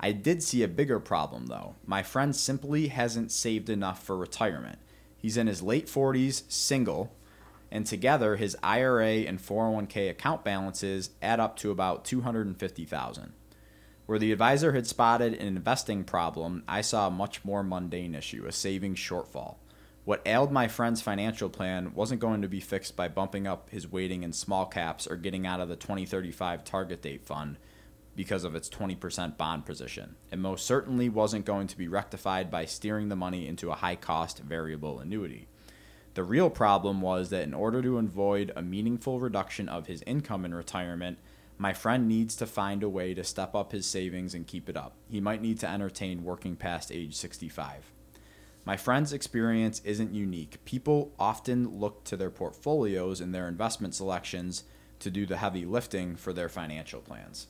I 0.00 0.10
did 0.10 0.42
see 0.42 0.64
a 0.64 0.68
bigger 0.68 0.98
problem, 0.98 1.46
though. 1.46 1.76
My 1.86 2.02
friend 2.02 2.34
simply 2.34 2.88
hasn't 2.88 3.30
saved 3.30 3.70
enough 3.70 4.02
for 4.02 4.16
retirement. 4.16 4.80
He's 5.22 5.36
in 5.36 5.46
his 5.46 5.62
late 5.62 5.86
40s, 5.86 6.42
single, 6.50 7.14
and 7.70 7.86
together 7.86 8.34
his 8.36 8.56
IRA 8.60 9.20
and 9.20 9.38
401k 9.38 10.10
account 10.10 10.44
balances 10.44 11.10
add 11.22 11.38
up 11.38 11.56
to 11.58 11.70
about 11.70 12.04
250,000. 12.04 13.32
Where 14.06 14.18
the 14.18 14.32
advisor 14.32 14.72
had 14.72 14.88
spotted 14.88 15.34
an 15.34 15.56
investing 15.56 16.02
problem, 16.02 16.64
I 16.66 16.80
saw 16.80 17.06
a 17.06 17.10
much 17.10 17.44
more 17.44 17.62
mundane 17.62 18.16
issue, 18.16 18.46
a 18.46 18.52
savings 18.52 18.98
shortfall. 18.98 19.54
What 20.04 20.22
ailed 20.26 20.50
my 20.50 20.66
friend's 20.66 21.00
financial 21.00 21.48
plan 21.48 21.94
wasn't 21.94 22.20
going 22.20 22.42
to 22.42 22.48
be 22.48 22.58
fixed 22.58 22.96
by 22.96 23.06
bumping 23.06 23.46
up 23.46 23.70
his 23.70 23.90
weighting 23.90 24.24
in 24.24 24.32
small 24.32 24.66
caps 24.66 25.06
or 25.06 25.14
getting 25.14 25.46
out 25.46 25.60
of 25.60 25.68
the 25.68 25.76
2035 25.76 26.64
target 26.64 27.00
date 27.00 27.24
fund 27.24 27.56
because 28.14 28.44
of 28.44 28.54
its 28.54 28.68
20% 28.68 29.36
bond 29.36 29.64
position. 29.64 30.16
It 30.30 30.38
most 30.38 30.66
certainly 30.66 31.08
wasn't 31.08 31.46
going 31.46 31.66
to 31.68 31.78
be 31.78 31.88
rectified 31.88 32.50
by 32.50 32.66
steering 32.66 33.08
the 33.08 33.16
money 33.16 33.46
into 33.46 33.70
a 33.70 33.76
high 33.76 33.96
cost 33.96 34.40
variable 34.40 35.00
annuity. 35.00 35.48
The 36.14 36.24
real 36.24 36.50
problem 36.50 37.00
was 37.00 37.30
that 37.30 37.44
in 37.44 37.54
order 37.54 37.80
to 37.80 37.98
avoid 37.98 38.52
a 38.54 38.62
meaningful 38.62 39.18
reduction 39.18 39.68
of 39.68 39.86
his 39.86 40.02
income 40.06 40.44
in 40.44 40.54
retirement, 40.54 41.18
my 41.56 41.72
friend 41.72 42.06
needs 42.06 42.36
to 42.36 42.46
find 42.46 42.82
a 42.82 42.88
way 42.88 43.14
to 43.14 43.24
step 43.24 43.54
up 43.54 43.72
his 43.72 43.86
savings 43.86 44.34
and 44.34 44.46
keep 44.46 44.68
it 44.68 44.76
up. 44.76 44.94
He 45.08 45.20
might 45.20 45.40
need 45.40 45.58
to 45.60 45.70
entertain 45.70 46.24
working 46.24 46.56
past 46.56 46.92
age 46.92 47.14
65. 47.14 47.92
My 48.64 48.76
friend's 48.76 49.12
experience 49.12 49.80
isn't 49.84 50.14
unique. 50.14 50.64
People 50.64 51.12
often 51.18 51.78
look 51.80 52.04
to 52.04 52.16
their 52.16 52.30
portfolios 52.30 53.20
and 53.20 53.34
their 53.34 53.48
investment 53.48 53.94
selections 53.94 54.64
to 55.00 55.10
do 55.10 55.26
the 55.26 55.38
heavy 55.38 55.64
lifting 55.64 56.14
for 56.14 56.32
their 56.32 56.48
financial 56.48 57.00
plans. 57.00 57.48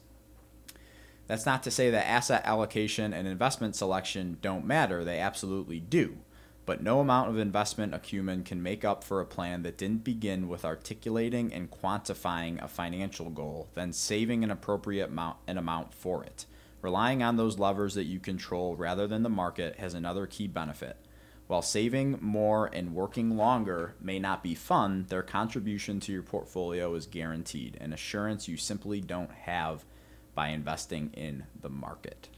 That's 1.32 1.46
not 1.46 1.62
to 1.62 1.70
say 1.70 1.88
that 1.88 2.06
asset 2.06 2.42
allocation 2.44 3.14
and 3.14 3.26
investment 3.26 3.74
selection 3.74 4.36
don't 4.42 4.66
matter, 4.66 5.02
they 5.02 5.18
absolutely 5.18 5.80
do. 5.80 6.18
But 6.66 6.82
no 6.82 7.00
amount 7.00 7.30
of 7.30 7.38
investment 7.38 7.94
acumen 7.94 8.44
can 8.44 8.62
make 8.62 8.84
up 8.84 9.02
for 9.02 9.18
a 9.18 9.24
plan 9.24 9.62
that 9.62 9.78
didn't 9.78 10.04
begin 10.04 10.46
with 10.46 10.62
articulating 10.62 11.50
and 11.50 11.70
quantifying 11.70 12.62
a 12.62 12.68
financial 12.68 13.30
goal, 13.30 13.70
then 13.72 13.94
saving 13.94 14.44
an 14.44 14.50
appropriate 14.50 15.08
amount, 15.08 15.38
an 15.46 15.56
amount 15.56 15.94
for 15.94 16.22
it. 16.22 16.44
Relying 16.82 17.22
on 17.22 17.38
those 17.38 17.58
levers 17.58 17.94
that 17.94 18.04
you 18.04 18.20
control 18.20 18.76
rather 18.76 19.06
than 19.06 19.22
the 19.22 19.30
market 19.30 19.76
has 19.76 19.94
another 19.94 20.26
key 20.26 20.48
benefit. 20.48 20.98
While 21.46 21.62
saving 21.62 22.18
more 22.20 22.68
and 22.74 22.94
working 22.94 23.38
longer 23.38 23.94
may 24.02 24.18
not 24.18 24.42
be 24.42 24.54
fun, 24.54 25.06
their 25.08 25.22
contribution 25.22 25.98
to 26.00 26.12
your 26.12 26.24
portfolio 26.24 26.94
is 26.94 27.06
guaranteed, 27.06 27.78
an 27.80 27.94
assurance 27.94 28.48
you 28.48 28.58
simply 28.58 29.00
don't 29.00 29.32
have 29.32 29.86
by 30.34 30.48
investing 30.48 31.10
in 31.14 31.44
the 31.60 31.68
market. 31.68 32.28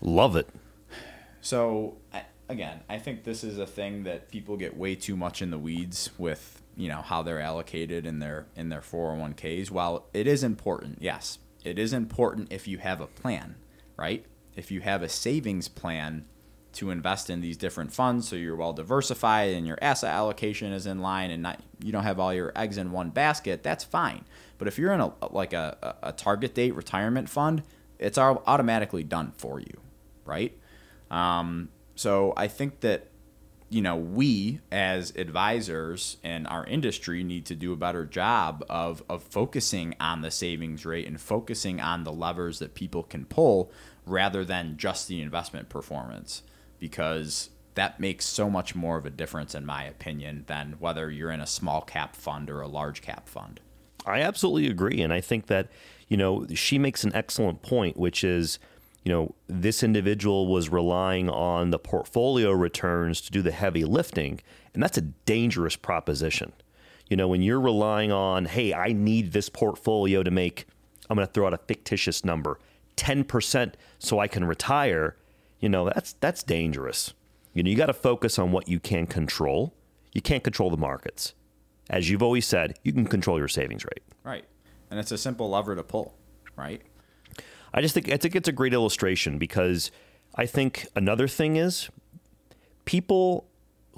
Love 0.00 0.36
it. 0.36 0.48
So, 1.40 1.96
again, 2.48 2.80
I 2.88 2.98
think 2.98 3.24
this 3.24 3.42
is 3.44 3.58
a 3.58 3.66
thing 3.66 4.04
that 4.04 4.30
people 4.30 4.56
get 4.56 4.76
way 4.76 4.94
too 4.94 5.16
much 5.16 5.42
in 5.42 5.50
the 5.50 5.58
weeds 5.58 6.10
with, 6.18 6.62
you 6.76 6.88
know, 6.88 7.02
how 7.02 7.22
they're 7.22 7.40
allocated 7.40 8.06
in 8.06 8.18
their 8.18 8.46
in 8.56 8.68
their 8.68 8.80
401k's. 8.80 9.70
While 9.70 10.06
it 10.12 10.26
is 10.26 10.42
important, 10.42 10.98
yes, 11.00 11.38
it 11.64 11.78
is 11.78 11.92
important 11.92 12.52
if 12.52 12.68
you 12.68 12.78
have 12.78 13.00
a 13.00 13.06
plan, 13.06 13.56
right? 13.96 14.24
If 14.56 14.70
you 14.70 14.80
have 14.80 15.02
a 15.02 15.08
savings 15.08 15.68
plan 15.68 16.26
to 16.72 16.90
invest 16.90 17.30
in 17.30 17.40
these 17.40 17.56
different 17.56 17.92
funds 17.92 18.28
so 18.28 18.36
you're 18.36 18.56
well 18.56 18.72
diversified 18.72 19.54
and 19.54 19.66
your 19.66 19.78
asset 19.80 20.10
allocation 20.10 20.72
is 20.72 20.86
in 20.86 21.00
line 21.00 21.30
and 21.30 21.42
not 21.42 21.60
you 21.82 21.92
don't 21.92 22.04
have 22.04 22.20
all 22.20 22.34
your 22.34 22.52
eggs 22.56 22.78
in 22.78 22.90
one 22.90 23.10
basket, 23.10 23.62
that's 23.62 23.84
fine. 23.84 24.24
But 24.58 24.68
if 24.68 24.78
you're 24.78 24.92
in 24.92 25.00
a 25.00 25.12
like 25.30 25.52
a, 25.52 25.96
a 26.02 26.12
target 26.12 26.54
date 26.54 26.74
retirement 26.74 27.28
fund, 27.28 27.62
it's 27.98 28.18
all 28.18 28.42
automatically 28.46 29.04
done 29.04 29.32
for 29.36 29.60
you, 29.60 29.80
right? 30.24 30.56
Um, 31.10 31.70
so 31.94 32.32
I 32.36 32.48
think 32.48 32.80
that 32.80 33.08
you 33.70 33.82
know 33.82 33.96
we 33.96 34.60
as 34.72 35.14
advisors 35.16 36.16
and 36.24 36.46
our 36.48 36.64
industry 36.66 37.22
need 37.22 37.46
to 37.46 37.54
do 37.54 37.72
a 37.72 37.76
better 37.76 38.04
job 38.04 38.64
of 38.68 39.02
of 39.08 39.22
focusing 39.22 39.94
on 40.00 40.22
the 40.22 40.30
savings 40.30 40.84
rate 40.84 41.06
and 41.06 41.20
focusing 41.20 41.80
on 41.80 42.04
the 42.04 42.12
levers 42.12 42.58
that 42.58 42.74
people 42.74 43.02
can 43.02 43.24
pull 43.24 43.70
rather 44.06 44.44
than 44.44 44.76
just 44.76 45.06
the 45.06 45.20
investment 45.20 45.68
performance 45.68 46.42
because 46.78 47.50
that 47.74 48.00
makes 48.00 48.24
so 48.24 48.50
much 48.50 48.74
more 48.74 48.98
of 48.98 49.06
a 49.06 49.10
difference 49.10 49.54
in 49.54 49.64
my 49.64 49.84
opinion 49.84 50.44
than 50.48 50.74
whether 50.80 51.10
you're 51.10 51.30
in 51.30 51.40
a 51.40 51.46
small 51.46 51.80
cap 51.80 52.16
fund 52.16 52.50
or 52.50 52.60
a 52.60 52.66
large 52.66 53.02
cap 53.02 53.28
fund. 53.28 53.60
I 54.04 54.20
absolutely 54.20 54.68
agree. 54.68 55.00
And 55.00 55.12
I 55.12 55.20
think 55.20 55.46
that, 55.46 55.68
you 56.08 56.16
know, 56.16 56.46
she 56.54 56.78
makes 56.78 57.04
an 57.04 57.14
excellent 57.14 57.62
point, 57.62 57.96
which 57.96 58.24
is, 58.24 58.58
you 59.04 59.12
know, 59.12 59.34
this 59.46 59.82
individual 59.82 60.48
was 60.48 60.68
relying 60.68 61.28
on 61.28 61.70
the 61.70 61.78
portfolio 61.78 62.50
returns 62.50 63.20
to 63.22 63.30
do 63.30 63.42
the 63.42 63.52
heavy 63.52 63.84
lifting. 63.84 64.40
And 64.74 64.82
that's 64.82 64.98
a 64.98 65.02
dangerous 65.02 65.76
proposition. 65.76 66.52
You 67.08 67.16
know, 67.16 67.28
when 67.28 67.42
you're 67.42 67.60
relying 67.60 68.12
on, 68.12 68.46
hey, 68.46 68.74
I 68.74 68.92
need 68.92 69.32
this 69.32 69.48
portfolio 69.48 70.22
to 70.22 70.30
make, 70.30 70.66
I'm 71.08 71.16
going 71.16 71.26
to 71.26 71.32
throw 71.32 71.46
out 71.46 71.54
a 71.54 71.58
fictitious 71.58 72.24
number, 72.24 72.58
10% 72.96 73.74
so 73.98 74.18
I 74.18 74.26
can 74.26 74.44
retire, 74.44 75.16
you 75.60 75.68
know, 75.68 75.86
that's 75.86 76.14
that's 76.14 76.42
dangerous. 76.42 77.14
You 77.54 77.62
know, 77.62 77.70
you 77.70 77.76
got 77.76 77.86
to 77.86 77.94
focus 77.94 78.38
on 78.38 78.52
what 78.52 78.68
you 78.68 78.78
can 78.78 79.06
control. 79.06 79.74
You 80.12 80.22
can't 80.22 80.44
control 80.44 80.70
the 80.70 80.76
markets 80.76 81.34
as 81.90 82.10
you've 82.10 82.22
always 82.22 82.46
said, 82.46 82.78
you 82.82 82.92
can 82.92 83.06
control 83.06 83.38
your 83.38 83.48
savings 83.48 83.84
rate. 83.84 84.02
Right. 84.24 84.44
And 84.90 85.00
it's 85.00 85.12
a 85.12 85.18
simple 85.18 85.50
lever 85.50 85.74
to 85.74 85.82
pull, 85.82 86.14
right? 86.56 86.82
I 87.72 87.80
just 87.80 87.94
think 87.94 88.10
I 88.10 88.16
think 88.16 88.34
it's 88.34 88.48
a 88.48 88.52
great 88.52 88.72
illustration 88.72 89.38
because 89.38 89.90
I 90.34 90.46
think 90.46 90.86
another 90.96 91.28
thing 91.28 91.56
is 91.56 91.88
people 92.84 93.46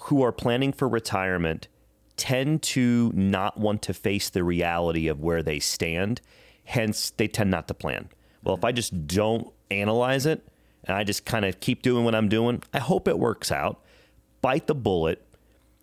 who 0.02 0.22
are 0.22 0.32
planning 0.32 0.72
for 0.72 0.88
retirement 0.88 1.68
tend 2.16 2.62
to 2.62 3.12
not 3.14 3.58
want 3.58 3.82
to 3.82 3.94
face 3.94 4.28
the 4.28 4.44
reality 4.44 5.08
of 5.08 5.20
where 5.20 5.42
they 5.42 5.58
stand. 5.58 6.20
Hence, 6.64 7.10
they 7.10 7.28
tend 7.28 7.50
not 7.50 7.68
to 7.68 7.74
plan. 7.74 8.08
Well, 8.42 8.54
if 8.54 8.64
I 8.64 8.72
just 8.72 9.06
don't 9.06 9.52
analyze 9.70 10.26
it 10.26 10.46
and 10.84 10.96
I 10.96 11.04
just 11.04 11.24
kind 11.24 11.44
of 11.44 11.60
keep 11.60 11.82
doing 11.82 12.04
what 12.04 12.14
I'm 12.14 12.28
doing, 12.28 12.62
I 12.72 12.78
hope 12.78 13.08
it 13.08 13.18
works 13.18 13.52
out. 13.52 13.80
Bite 14.40 14.66
the 14.66 14.74
bullet, 14.74 15.22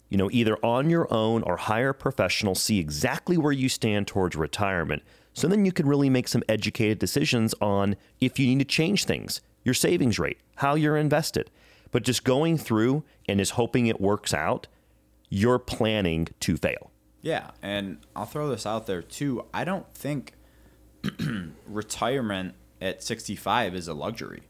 you 0.10 0.18
know, 0.18 0.30
either 0.32 0.58
on 0.66 0.90
your 0.90 1.12
own 1.14 1.44
or 1.44 1.58
hire 1.58 1.90
a 1.90 1.94
professional, 1.94 2.56
see 2.56 2.80
exactly 2.80 3.38
where 3.38 3.52
you 3.52 3.70
stand 3.70 4.08
towards 4.08 4.36
retirement. 4.36 5.04
So 5.34 5.48
then 5.48 5.66
you 5.66 5.72
can 5.72 5.88
really 5.88 6.10
make 6.10 6.28
some 6.28 6.44
educated 6.50 6.98
decisions 6.98 7.54
on 7.62 7.96
if 8.20 8.40
you 8.40 8.48
need 8.48 8.60
to 8.60 8.66
change 8.66 9.06
things, 9.06 9.42
your 9.64 9.76
savings 9.76 10.18
rate, 10.18 10.40
how 10.56 10.76
you're 10.76 10.98
invested. 10.98 11.52
But 11.92 12.04
just 12.04 12.24
going 12.24 12.58
through 12.58 13.04
and 13.30 13.40
is 13.40 13.52
hoping 13.52 13.88
it 13.88 14.02
works 14.02 14.34
out, 14.34 14.68
you're 15.30 15.60
planning 15.60 16.28
to 16.40 16.58
fail. 16.58 16.92
Yeah. 17.22 17.52
And 17.62 18.00
I'll 18.16 18.26
throw 18.26 18.50
this 18.50 18.66
out 18.66 18.88
there 18.88 19.02
too. 19.02 19.46
I 19.54 19.64
don't 19.64 19.92
think 19.94 20.34
retirement 21.68 22.56
at 22.82 23.04
65 23.04 23.76
is 23.76 23.88
a 23.88 23.94
luxury. 23.94 24.44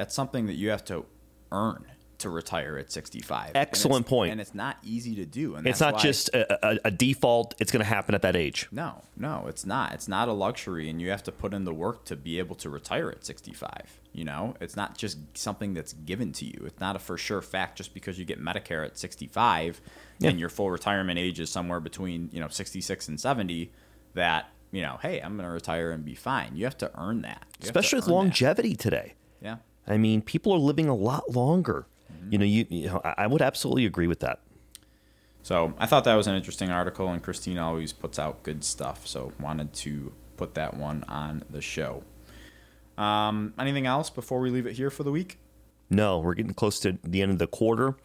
That's 0.00 0.14
something 0.14 0.46
that 0.46 0.54
you 0.54 0.70
have 0.70 0.82
to 0.86 1.04
earn 1.52 1.84
to 2.20 2.30
retire 2.30 2.78
at 2.78 2.90
65. 2.90 3.50
Excellent 3.54 3.96
and 3.98 4.06
point. 4.06 4.32
And 4.32 4.40
it's 4.40 4.54
not 4.54 4.78
easy 4.82 5.14
to 5.16 5.26
do. 5.26 5.56
And 5.56 5.66
it's 5.66 5.80
not 5.80 5.98
just 5.98 6.30
a, 6.30 6.66
a, 6.66 6.78
a, 6.86 6.90
default. 6.90 7.54
It's 7.60 7.70
going 7.70 7.84
to 7.84 7.86
happen 7.86 8.14
at 8.14 8.22
that 8.22 8.34
age. 8.34 8.66
No, 8.72 9.02
no, 9.14 9.44
it's 9.46 9.66
not. 9.66 9.92
It's 9.92 10.08
not 10.08 10.26
a 10.28 10.32
luxury, 10.32 10.88
and 10.88 11.02
you 11.02 11.10
have 11.10 11.22
to 11.24 11.32
put 11.32 11.52
in 11.52 11.64
the 11.66 11.74
work 11.74 12.06
to 12.06 12.16
be 12.16 12.38
able 12.38 12.56
to 12.56 12.70
retire 12.70 13.10
at 13.10 13.26
65. 13.26 14.00
You 14.14 14.24
know, 14.24 14.54
it's 14.58 14.74
not 14.74 14.96
just 14.96 15.18
something 15.34 15.74
that's 15.74 15.92
given 15.92 16.32
to 16.32 16.46
you. 16.46 16.62
It's 16.64 16.80
not 16.80 16.96
a 16.96 16.98
for 16.98 17.18
sure 17.18 17.42
fact 17.42 17.76
just 17.76 17.92
because 17.92 18.18
you 18.18 18.24
get 18.24 18.42
Medicare 18.42 18.86
at 18.86 18.96
65 18.96 19.82
yeah. 20.18 20.30
and 20.30 20.40
your 20.40 20.48
full 20.48 20.70
retirement 20.70 21.18
age 21.18 21.40
is 21.40 21.50
somewhere 21.50 21.80
between 21.80 22.30
you 22.32 22.40
know 22.40 22.48
66 22.48 23.08
and 23.08 23.20
70 23.20 23.70
that 24.14 24.48
you 24.72 24.80
know, 24.80 24.98
hey, 25.02 25.20
I'm 25.20 25.36
going 25.36 25.46
to 25.46 25.52
retire 25.52 25.90
and 25.90 26.06
be 26.06 26.14
fine. 26.14 26.56
You 26.56 26.64
have 26.64 26.78
to 26.78 26.90
earn 26.98 27.20
that. 27.20 27.44
You 27.60 27.64
Especially 27.64 27.98
with 27.98 28.08
longevity 28.08 28.70
that. 28.70 28.78
today. 28.78 29.14
Yeah. 29.42 29.56
I 29.86 29.96
mean, 29.96 30.22
people 30.22 30.52
are 30.52 30.58
living 30.58 30.88
a 30.88 30.94
lot 30.94 31.30
longer. 31.30 31.86
You 32.30 32.38
know, 32.38 32.44
you, 32.44 32.66
you 32.68 32.86
know, 32.86 33.00
I 33.04 33.26
would 33.26 33.42
absolutely 33.42 33.86
agree 33.86 34.06
with 34.06 34.20
that. 34.20 34.40
So 35.42 35.74
I 35.78 35.86
thought 35.86 36.04
that 36.04 36.14
was 36.14 36.26
an 36.26 36.36
interesting 36.36 36.70
article, 36.70 37.08
and 37.08 37.22
Christine 37.22 37.58
always 37.58 37.92
puts 37.92 38.18
out 38.18 38.42
good 38.42 38.62
stuff. 38.62 39.06
So 39.06 39.32
wanted 39.40 39.72
to 39.74 40.12
put 40.36 40.54
that 40.54 40.74
one 40.74 41.04
on 41.08 41.44
the 41.50 41.60
show. 41.60 42.04
Um, 42.98 43.54
anything 43.58 43.86
else 43.86 44.10
before 44.10 44.40
we 44.40 44.50
leave 44.50 44.66
it 44.66 44.74
here 44.74 44.90
for 44.90 45.02
the 45.02 45.10
week? 45.10 45.38
No, 45.88 46.18
we're 46.18 46.34
getting 46.34 46.54
close 46.54 46.78
to 46.80 46.98
the 47.02 47.22
end 47.22 47.32
of 47.32 47.38
the 47.38 47.46
quarter. 47.46 47.96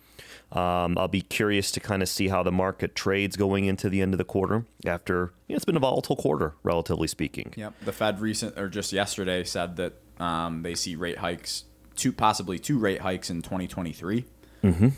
Um, 0.51 0.97
I'll 0.97 1.07
be 1.07 1.21
curious 1.21 1.69
to 1.71 1.79
kind 1.79 2.01
of 2.01 2.09
see 2.09 2.29
how 2.29 2.41
the 2.41 2.51
market 2.51 2.95
trades 2.95 3.35
going 3.35 3.65
into 3.65 3.89
the 3.89 4.01
end 4.01 4.13
of 4.13 4.17
the 4.17 4.23
quarter. 4.23 4.65
After 4.85 5.33
you 5.47 5.53
know, 5.53 5.57
it's 5.57 5.65
been 5.65 5.75
a 5.75 5.81
volatile 5.81 6.15
quarter, 6.15 6.53
relatively 6.63 7.07
speaking. 7.07 7.53
Yep. 7.55 7.73
The 7.83 7.91
Fed 7.91 8.21
recent 8.21 8.57
or 8.57 8.69
just 8.69 8.93
yesterday 8.93 9.43
said 9.43 9.75
that 9.75 9.93
um, 10.19 10.61
they 10.63 10.75
see 10.75 10.95
rate 10.95 11.17
hikes, 11.19 11.65
two 11.95 12.11
possibly 12.11 12.59
two 12.59 12.77
rate 12.79 13.01
hikes 13.01 13.29
in 13.29 13.41
2023, 13.41 14.25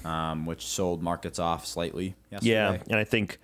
um, 0.05 0.45
which 0.45 0.65
sold 0.65 1.01
markets 1.03 1.39
off 1.39 1.65
slightly. 1.65 2.15
Yesterday. 2.32 2.51
Yeah, 2.51 2.78
and 2.89 2.95
I 2.99 3.03
think 3.03 3.39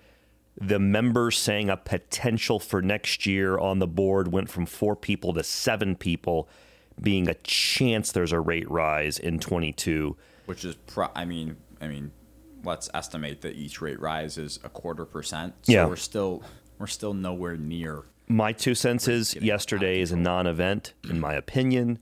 the 0.60 0.78
members 0.78 1.36
saying 1.36 1.68
a 1.68 1.76
potential 1.76 2.58
for 2.60 2.80
next 2.80 3.26
year 3.26 3.58
on 3.58 3.78
the 3.80 3.86
board 3.88 4.28
went 4.32 4.48
from 4.48 4.66
four 4.66 4.94
people 4.96 5.32
to 5.34 5.42
seven 5.42 5.96
people, 5.96 6.48
being 7.00 7.28
a 7.28 7.34
chance 7.42 8.12
there's 8.12 8.32
a 8.32 8.38
rate 8.40 8.70
rise 8.70 9.18
in 9.18 9.38
22. 9.40 10.16
which 10.46 10.64
is 10.64 10.76
pro- 10.86 11.10
I 11.14 11.24
mean, 11.24 11.56
I 11.80 11.88
mean, 11.88 12.12
let's 12.62 12.88
estimate 12.94 13.40
that 13.42 13.56
each 13.56 13.80
rate 13.80 13.98
rise 14.00 14.38
is 14.38 14.60
a 14.62 14.68
quarter 14.68 15.04
percent. 15.04 15.54
So 15.62 15.72
Yeah. 15.72 15.86
we're 15.86 15.96
still 15.96 16.42
we're 16.78 16.86
still 16.86 17.14
nowhere 17.14 17.56
near. 17.56 18.02
My 18.26 18.52
two 18.52 18.74
cents 18.74 19.06
is 19.08 19.34
yesterday 19.36 20.00
is 20.00 20.10
a 20.12 20.16
non-event, 20.16 20.94
in 21.08 21.20
my 21.20 21.34
opinion. 21.34 21.98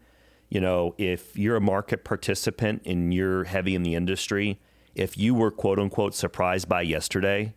You 0.48 0.60
know, 0.60 0.94
if 0.98 1.36
you're 1.36 1.56
a 1.56 1.60
market 1.60 2.04
participant 2.04 2.82
and 2.84 3.12
you're 3.12 3.44
heavy 3.44 3.74
in 3.74 3.82
the 3.82 3.94
industry, 3.94 4.60
if 4.94 5.16
you 5.16 5.34
were 5.34 5.50
quote 5.50 5.78
unquote 5.78 6.14
surprised 6.14 6.68
by 6.68 6.82
yesterday, 6.82 7.54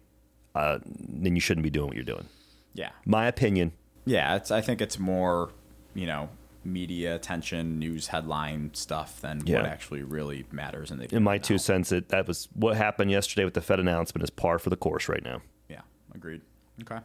uh, 0.56 0.80
then 0.86 1.36
you 1.36 1.42
shouldn't 1.42 1.64
be 1.64 1.70
doing 1.70 1.88
what 1.88 1.96
you're 1.96 2.06
doing. 2.06 2.28
Yeah. 2.74 2.92
My 3.06 3.28
opinion. 3.28 3.74
Yeah, 4.06 4.36
it's 4.36 4.52
I 4.52 4.62
think 4.62 4.82
it's 4.82 4.98
more, 4.98 5.52
you 5.94 6.06
know, 6.06 6.30
media 6.64 7.16
attention, 7.16 7.78
news 7.78 8.08
headline 8.08 8.72
stuff 8.74 9.22
than 9.22 9.42
Yeah. 9.46 9.58
what 9.58 9.66
actually 9.66 10.02
really 10.04 10.46
matters 10.52 10.90
in 10.90 10.98
the 10.98 11.14
In 11.14 11.24
my 11.24 11.38
two 11.38 11.58
cents, 11.58 11.92
it, 11.92 12.10
that 12.10 12.28
was 12.28 12.48
what 12.54 12.76
happened 12.78 13.12
yesterday 13.12 13.46
with 13.46 13.54
the 13.54 13.62
Fed 13.62 13.80
announcement 13.80 14.24
is 14.24 14.30
par 14.30 14.58
for 14.58 14.70
the 14.70 14.76
course 14.78 15.08
right 15.10 15.24
now. 15.24 15.42
Yeah, 15.70 15.82
agreed. 16.14 16.42
Okay. 16.82 17.00